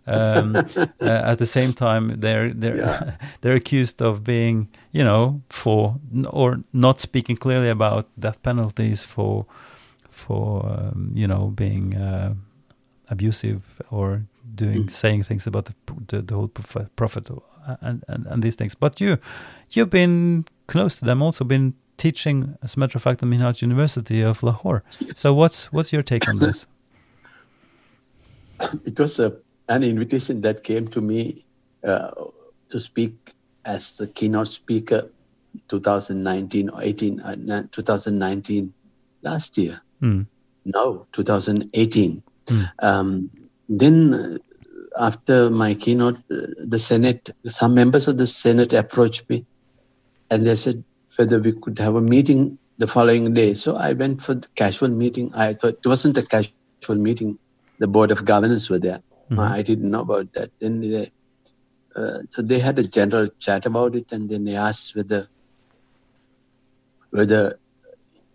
[0.08, 0.56] Um,
[1.02, 3.12] uh, at the same time, they're they're Yeah.
[3.42, 5.96] they're accused of being, you know, for
[6.30, 9.46] or not speaking clearly about death penalties for
[10.10, 12.34] for um, you know being uh,
[13.10, 14.22] abusive or
[14.56, 14.92] doing Mm.
[14.92, 15.74] saying things about the
[16.08, 16.50] the, the whole
[16.96, 17.30] prophet,
[17.82, 18.76] and, and and these things.
[18.76, 19.18] But you
[19.72, 23.62] you've been close to them, also been teaching, as a matter of fact, at Minhaj
[23.62, 24.84] University of Lahore.
[25.14, 26.68] So what's what's your take on this?
[28.86, 29.36] it was a,
[29.68, 31.46] an invitation that came to me
[31.84, 32.12] uh,
[32.70, 33.34] to speak
[33.66, 35.10] as the keynote speaker
[35.70, 38.74] 2019 or 18 uh, 2019
[39.24, 40.28] last year Mm.
[40.66, 42.72] no 2018 Mm.
[42.82, 43.30] um,
[43.68, 44.40] then
[45.00, 49.46] after my keynote uh, the senate some members of the senate approached me
[50.30, 50.84] and they said
[51.18, 53.54] whether we could have a meeting the following day.
[53.54, 55.32] So I went for the casual meeting.
[55.36, 57.38] I thought it wasn't a casual meeting.
[57.80, 59.02] The board of governors were there.
[59.38, 60.52] I didn't know about that.
[60.60, 61.12] Then they,
[61.96, 65.28] uh, so they had a general chat about it, and then they asked whether
[67.12, 67.60] whether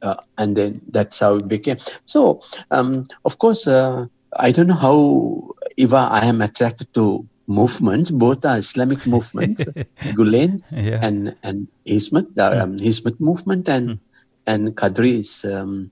[0.01, 1.77] Uh, and then that's how it became.
[2.05, 2.41] So,
[2.71, 4.05] um, of course, uh,
[4.37, 8.11] I don't know how, Ivar, I am attracted to movements.
[8.11, 9.63] Both are Islamic movements,
[10.17, 10.99] Gulen Yeah.
[11.03, 13.99] and and Hizmet, the um, Hizmet movement, and Mm.
[14.47, 15.91] and Qadri is um,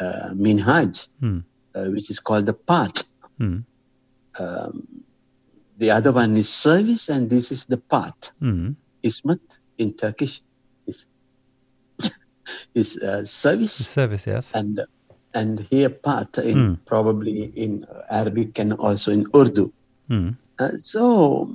[0.00, 1.44] uh, Minhaj, Mm.
[1.74, 3.04] uh, which is called the path.
[3.40, 3.64] Mm.
[4.38, 4.86] Um,
[5.78, 8.32] the other one is service, and this is the path.
[8.42, 8.74] Mm.
[9.04, 9.40] Hizmet
[9.78, 10.40] in Turkish
[10.86, 11.06] is
[12.74, 14.52] is uh, service, Service, yes.
[14.54, 14.80] and
[15.34, 16.78] and here path in Mm.
[16.86, 19.72] probably in Arabic and also in Urdu.
[20.58, 21.48] Uh, so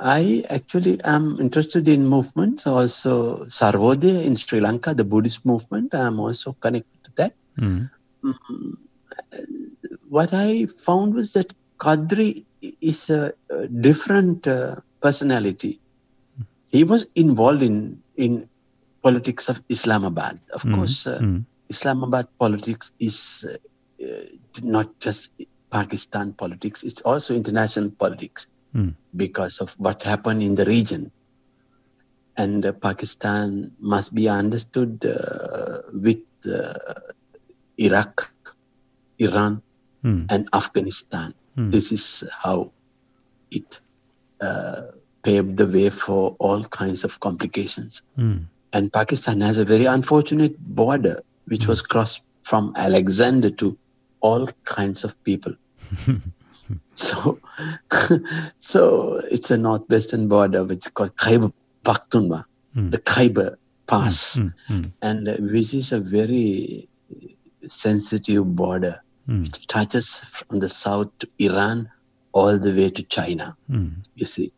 [0.00, 5.94] I actually am interested in movements, also Sarvodaya in Sri Lanka, the Buddhist movement.
[5.94, 7.32] I'm also connected to that.
[7.60, 7.90] Mm.
[10.08, 12.44] What I found was that Qadri
[12.80, 15.80] is a, a different uh, personality.
[16.70, 18.48] He was involved in in
[19.02, 20.38] politics of Islamabad.
[20.54, 20.74] Of Mm.
[20.74, 21.44] course, uh, Mm.
[21.70, 23.46] Islamabad politics is
[24.02, 24.22] uh,
[24.62, 25.30] not just
[25.70, 28.94] Pakistan politics, it's also international politics Mm.
[29.16, 31.10] because of what happened in the region.
[32.36, 36.74] And uh, Pakistan must be understood uh, with uh,
[37.78, 38.30] Iraq,
[39.18, 39.62] Iran,
[40.04, 40.26] Mm.
[40.30, 41.34] and Afghanistan.
[41.56, 41.72] Mm.
[41.72, 42.70] This is how
[43.50, 43.80] it
[44.40, 44.82] uh,
[45.24, 48.02] paved the way for all kinds of complications.
[48.16, 48.46] Mm.
[48.72, 53.76] And Pakistan has a very unfortunate border, which was crossed from Alexander to
[54.20, 55.54] all kinds of people.
[56.94, 57.38] so,
[58.58, 61.52] so it's a northwestern border which is called Khyber
[61.84, 62.44] Pakhtunkhwa,
[62.76, 62.90] Mm.
[62.90, 63.56] the Khyber
[63.86, 64.52] Pass, Mm.
[64.68, 64.92] Mm.
[65.02, 66.86] and uh, which is a very
[67.66, 69.00] sensitive border.
[69.28, 69.46] Mm.
[69.46, 71.90] It touches from the south to Iran
[72.32, 73.94] all the way to China Mm.
[74.16, 74.52] you see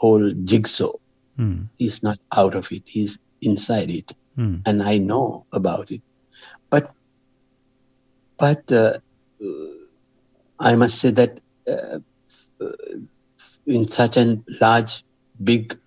[0.00, 0.92] whole jigsaw.
[1.38, 1.68] Mm.
[1.78, 2.84] He's not out of it.
[2.96, 3.18] He's
[3.50, 4.62] inside it, Mm.
[4.68, 6.02] and I know about it.
[6.70, 6.90] But
[8.40, 8.98] but uh,
[10.60, 11.98] I must say that uh,
[13.66, 15.04] in such a large,
[15.44, 15.78] big,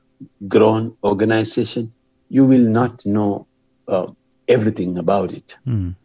[0.48, 1.94] grown organization,
[2.30, 3.48] you will not know
[3.88, 4.08] uh,
[4.48, 5.58] everything about it.
[5.68, 5.96] Mm.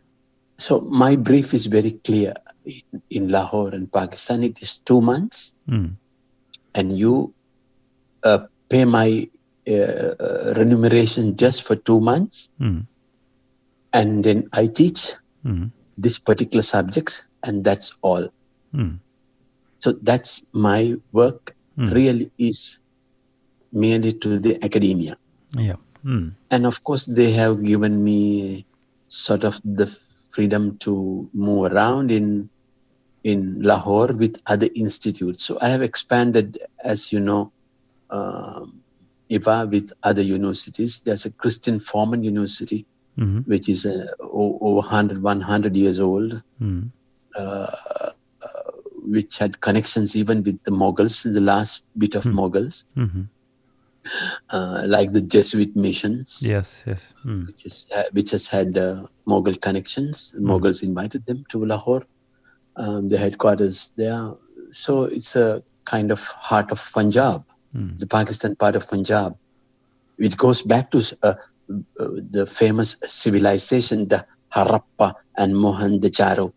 [0.58, 2.34] So my brief is very clear.
[2.64, 5.96] In, in Lahore and Pakistan, it is two months, Mm.
[6.74, 7.34] and you
[8.24, 8.40] uh,
[8.70, 9.28] pay my
[9.68, 12.86] uh, uh, remuneration just for two months, Mm.
[13.92, 15.14] and then I teach
[15.46, 15.70] Mm.
[15.98, 18.28] This particular subjects, and that's all.
[18.74, 19.00] Mm.
[19.80, 21.56] So that's my work.
[21.78, 21.94] Mm.
[21.94, 22.80] Really is
[23.72, 25.18] merely to the academia,
[25.56, 25.76] Yeah.
[26.04, 26.34] Mm.
[26.50, 28.64] and of course they have given me
[29.08, 29.86] sort of the
[30.32, 32.48] freedom to move around in
[33.24, 35.44] in Lahore with other institutes.
[35.44, 37.52] So I have expanded, as you know,
[38.10, 38.80] um,
[39.28, 41.00] with other universities.
[41.04, 42.86] There's a Christian Forman University,
[43.18, 43.44] Mm.
[43.48, 46.90] which is uh, over 100, 100 years old, Mm.
[47.34, 48.70] uh, uh,
[49.14, 53.28] which had connections even with the Mughals, the last bit of Mughals, Mhm.
[54.50, 56.38] uh, like the Jesuit missions.
[56.42, 56.84] Yes.
[56.86, 57.12] Yes.
[57.24, 57.46] Mm.
[57.48, 60.32] which, is, uh, which has had uh, Mughal connections.
[60.32, 62.04] The Mughals invited them to Lahore,
[62.76, 64.32] um, the headquarters there.
[64.70, 67.42] So it's a kind of heart of Punjab,
[67.76, 67.98] Mm.
[67.98, 69.36] the Pakistan part of Punjab,
[70.16, 71.02] which goes back to
[71.68, 76.52] the famous civilization, the Harappa and Mohenjo-daro,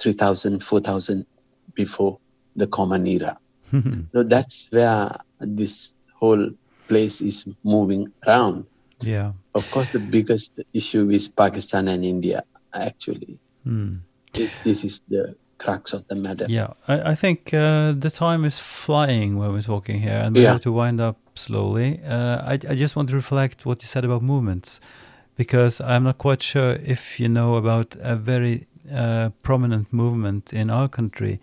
[0.00, 1.26] 3,000, 4,000
[1.74, 2.18] before
[2.56, 3.36] the Common Era.
[4.12, 5.10] So that's where
[5.40, 6.50] this whole
[6.88, 8.66] place is moving around.
[9.00, 9.32] yeah.
[9.54, 12.42] Of course, the biggest issue is Pakistan and India.
[12.74, 13.38] Actually.
[14.34, 16.46] This- this is the crux of the matter.
[16.48, 20.42] Yeah, I, I think uh, the time is flying when we're talking here, and we
[20.42, 20.52] Yeah.
[20.52, 22.00] have to wind up slowly.
[22.04, 24.80] Uh, I, I just want to reflect what you said about movements,
[25.36, 30.70] because I'm not quite sure if you know about a very uh, prominent movement in
[30.70, 31.40] our country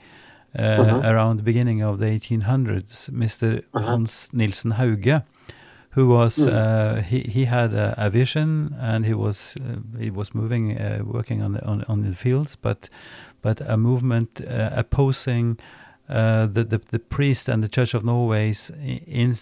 [0.58, 1.02] uh, Uh-huh.
[1.12, 3.64] around the beginning of the 1800s, Mr.
[3.74, 3.86] Uh-huh.
[3.88, 5.22] Hans Nielsen Hauge.
[5.96, 6.48] Who was Mm.
[6.48, 7.20] uh, he?
[7.20, 11.54] He had a, a vision, and he was uh, he was moving, uh, working on
[11.54, 12.90] the on, on the fields, but
[13.42, 15.58] but a movement uh, opposing
[16.10, 18.72] uh, the, the the priest and the Church of Norway's
[19.08, 19.36] in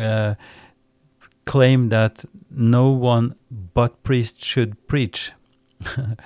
[0.00, 0.34] uh,
[1.44, 3.34] claim that no one
[3.74, 5.32] but priests should preach.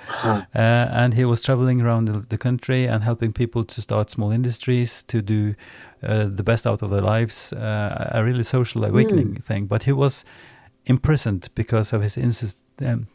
[0.53, 4.31] Uh, and he was traveling around the, the country and helping people to start small
[4.31, 5.55] industries, to do
[6.03, 9.65] uh, the best out of their lives, uh, a really social awakening thing.
[9.65, 10.23] But he was
[10.85, 13.07] imprisoned because of his insist, um,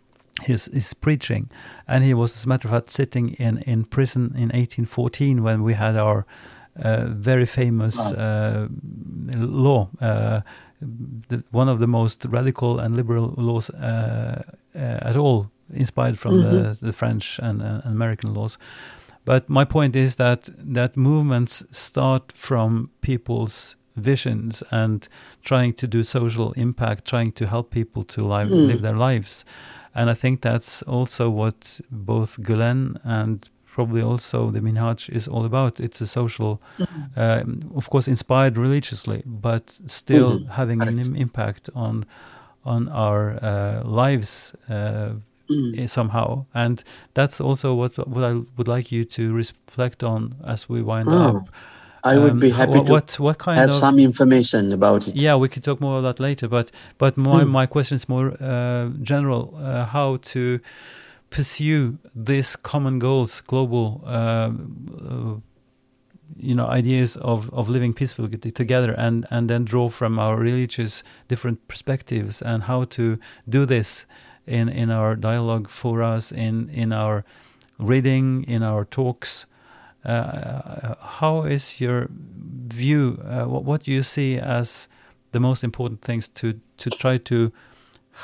[0.42, 1.50] his his preaching,
[1.86, 5.62] and he was, as a matter of fact, sitting in in prison in 1814 when
[5.62, 6.26] we had our
[6.78, 8.68] very famous uh,
[9.34, 9.88] law.
[10.00, 10.40] Uh,
[11.28, 14.42] the, one of the most radical and liberal laws uh,
[14.74, 18.58] uh, at all, inspired from the, the French and, uh, American laws.
[19.24, 25.08] But my point is that that movements start from people's visions and
[25.42, 29.44] trying to do social impact, trying to help people to live, live their lives.
[29.94, 35.44] And I think that's also what both Gulen and probably also the Minhaj is all
[35.44, 35.80] about.
[35.80, 36.50] It's a social,
[37.16, 41.08] um, of course, inspired religiously, but still Mhm, having an correct.
[41.08, 42.04] im- impact on
[42.64, 45.08] on our uh, lives uh,
[45.50, 45.78] Mm.
[45.78, 46.44] eh, somehow.
[46.52, 46.82] And
[47.14, 51.28] that's also what what I would like you to reflect on as we wind Oh,
[51.28, 51.48] up.
[52.04, 55.06] I would Um, be happy what, to what what kind have of some information about
[55.08, 55.16] it.
[55.16, 56.48] yeah, we could talk more of that later.
[56.48, 57.52] But but my Hmm.
[57.52, 60.58] my question is more uh, general: uh, how to
[61.30, 64.50] pursue these common goals, global, uh,
[66.36, 71.02] you know, ideas of of living peacefully together, and and then draw from our religious
[71.28, 73.18] different perspectives, and how to
[73.48, 74.06] do this
[74.46, 77.24] in in our dialogue for us, in in our
[77.78, 79.46] reading, in our talks.
[80.04, 82.08] Uh, how is your
[82.68, 83.18] view?
[83.24, 84.88] Uh, what, what do you see as
[85.32, 87.52] the most important things to to try to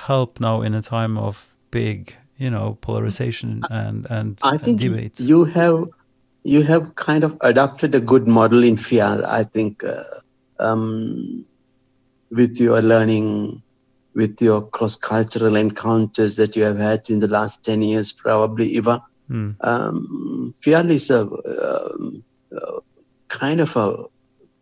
[0.06, 4.80] help now in a time of big, you know, polarization and and I uh, think
[4.80, 5.20] debates?
[5.20, 5.88] you have
[6.42, 9.24] you have kind of adopted a good model in Fjell.
[9.24, 10.02] I think uh,
[10.58, 11.44] um,
[12.30, 13.62] with your learning,
[14.14, 19.00] with your cross-cultural encounters that you have had in the last ten years, probably Ivar.
[19.28, 19.50] Hmm.
[19.60, 22.24] Um, Fjell is a um,
[22.56, 22.80] uh,
[23.28, 24.04] kind of a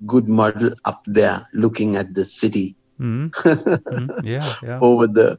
[0.06, 3.30] good model up there, looking at the city Mm.
[3.90, 4.24] Mm.
[4.24, 4.78] Yeah, yeah.
[4.80, 5.38] over the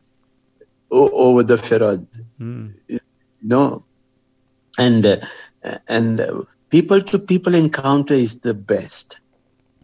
[0.91, 2.07] over the Ferod.
[2.39, 2.75] Mm.
[3.41, 3.85] no
[4.77, 5.17] and uh,
[5.87, 6.21] and
[6.71, 9.19] people to people encounter is the best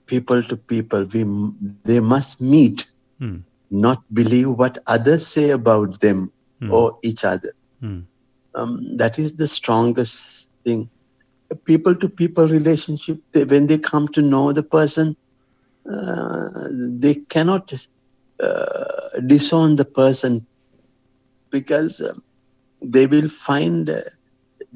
[0.08, 1.24] people to people we
[1.86, 2.86] they must meet
[3.22, 3.44] Mm.
[3.70, 6.32] not believe what others say about them
[6.62, 6.70] Mm.
[6.70, 7.52] or each other
[7.82, 8.08] Mm.
[8.56, 10.90] um, that is the strongest thing
[11.66, 15.16] people to people relationship they, when they come to know the person
[15.92, 16.68] uh,
[17.04, 17.72] they cannot
[18.44, 20.46] uh, disown the person
[21.52, 22.22] because um,
[22.82, 24.00] they will find uh,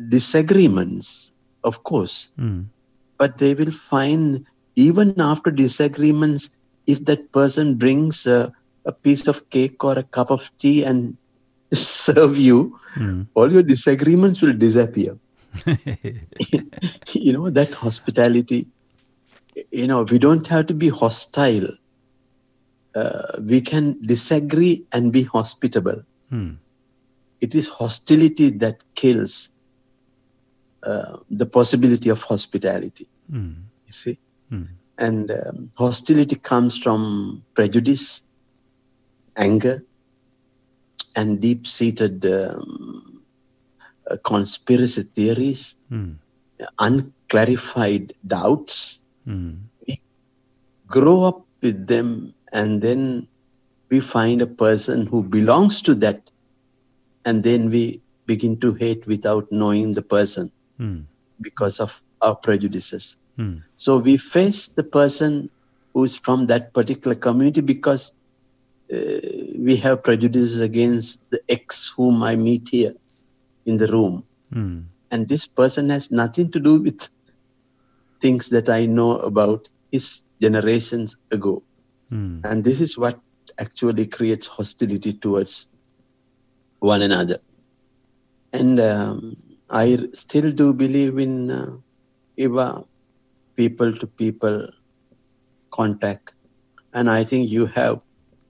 [0.09, 1.31] disagreements
[1.63, 2.71] of course Mm.
[3.19, 4.45] but they will find
[4.75, 6.49] even after disagreements
[6.87, 8.51] if that person brings a,
[8.85, 11.15] a piece of cake or a cup of tea and
[11.73, 13.27] serve you Mm.
[13.35, 15.15] all your disagreements will disappear
[17.13, 18.67] you know that hospitality
[19.71, 21.67] you know we don't have to be hostile
[22.95, 26.01] uh, we can disagree and be hospitable
[26.31, 26.59] Mm.
[27.41, 29.49] it is hostility that kills
[30.85, 33.69] uh, the possibility of hospitality Mm.
[33.85, 34.17] you see
[34.51, 34.67] Mm.
[34.97, 38.25] and um, hostility comes from prejudice
[39.37, 39.83] anger
[41.15, 43.23] and deep-seated um,
[44.09, 46.19] uh, conspiracy theories Mm.
[46.79, 49.69] unclarified doubts Mm.
[50.87, 53.27] grow up with them and then
[53.91, 56.21] we find a person who belongs to that
[57.25, 61.07] and then we begin to hate without knowing the person Mm.
[61.41, 63.63] because of our prejudices Mm.
[63.75, 65.49] so we face the person
[65.93, 68.11] who's from that particular community because
[68.93, 69.19] uh,
[69.59, 72.93] we have prejudices against the ex whom i meet here
[73.65, 74.89] in the room Mm.
[75.11, 77.09] and this person has nothing to do with
[78.21, 81.63] things that I know about his generations ago.
[82.11, 82.41] Mm.
[82.43, 83.19] And this is what
[83.59, 85.65] actually creates hostility towards
[86.79, 87.37] one another.
[88.53, 89.37] And um,
[89.69, 92.81] I still do believe in uh,
[93.55, 94.69] people to people
[95.71, 96.33] contact.
[96.93, 98.01] And I think you have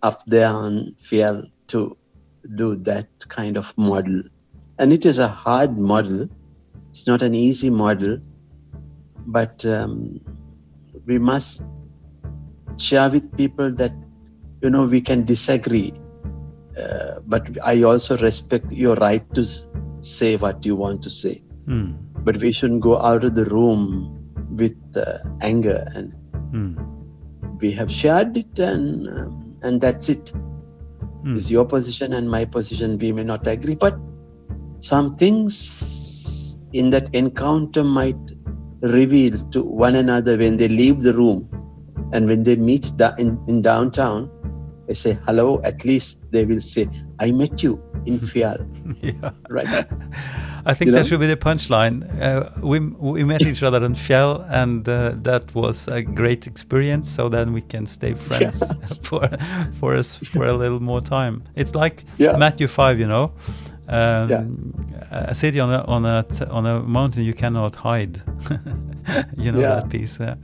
[0.01, 1.97] up there on Fjell to
[2.55, 4.23] do that kind of model.
[4.79, 6.27] And it is a hard model,
[6.89, 8.19] it's not an easy model,
[9.27, 10.19] but um,
[11.05, 11.67] we must
[12.77, 13.93] share with people that,
[14.61, 15.93] you know, we can disagree.
[16.77, 19.45] Uh, but I also respect your right to
[20.01, 21.41] say what you want to say.
[21.67, 21.97] Mm.
[22.23, 24.09] But we shouldn't go out of the room
[24.55, 26.15] with uh, anger and
[26.53, 26.75] Mm.
[27.61, 30.33] we have shared it and um, and that's it
[31.23, 31.35] Mm.
[31.37, 33.97] it's your position and my position we may not agree but
[34.79, 38.19] some things in that encounter might
[38.81, 41.47] reveal to one another when they leave the room
[42.13, 44.29] and when they meet da- in, in downtown
[44.91, 46.85] they say hello at least they will say
[47.19, 47.73] i met you
[48.05, 48.59] in Fjell
[49.01, 49.31] Yeah.
[49.49, 49.85] right
[50.65, 51.07] I think You that know?
[51.07, 51.97] should be the punchline.
[52.21, 52.77] Uh, we
[53.13, 57.09] we met each other in Fjell, and uh, that was a great experience.
[57.15, 58.61] So then we can stay friends
[59.07, 59.21] for
[59.79, 61.41] for us for a little more time.
[61.55, 62.37] It's like Yeah.
[62.37, 63.31] Matthew five, you know.
[63.89, 64.43] Um, Yeah.
[65.31, 68.21] A city on a on a t- on a mountain you cannot hide.
[69.37, 69.75] you know Yeah.
[69.75, 70.19] that piece.
[70.23, 70.35] Yeah.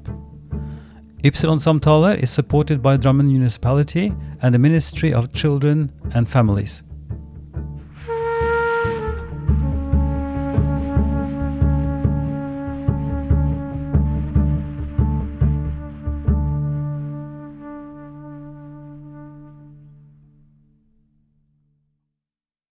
[1.23, 6.83] Ypsilon Samtaler is supported by Drammen Municipality and the Ministry of Children and Families.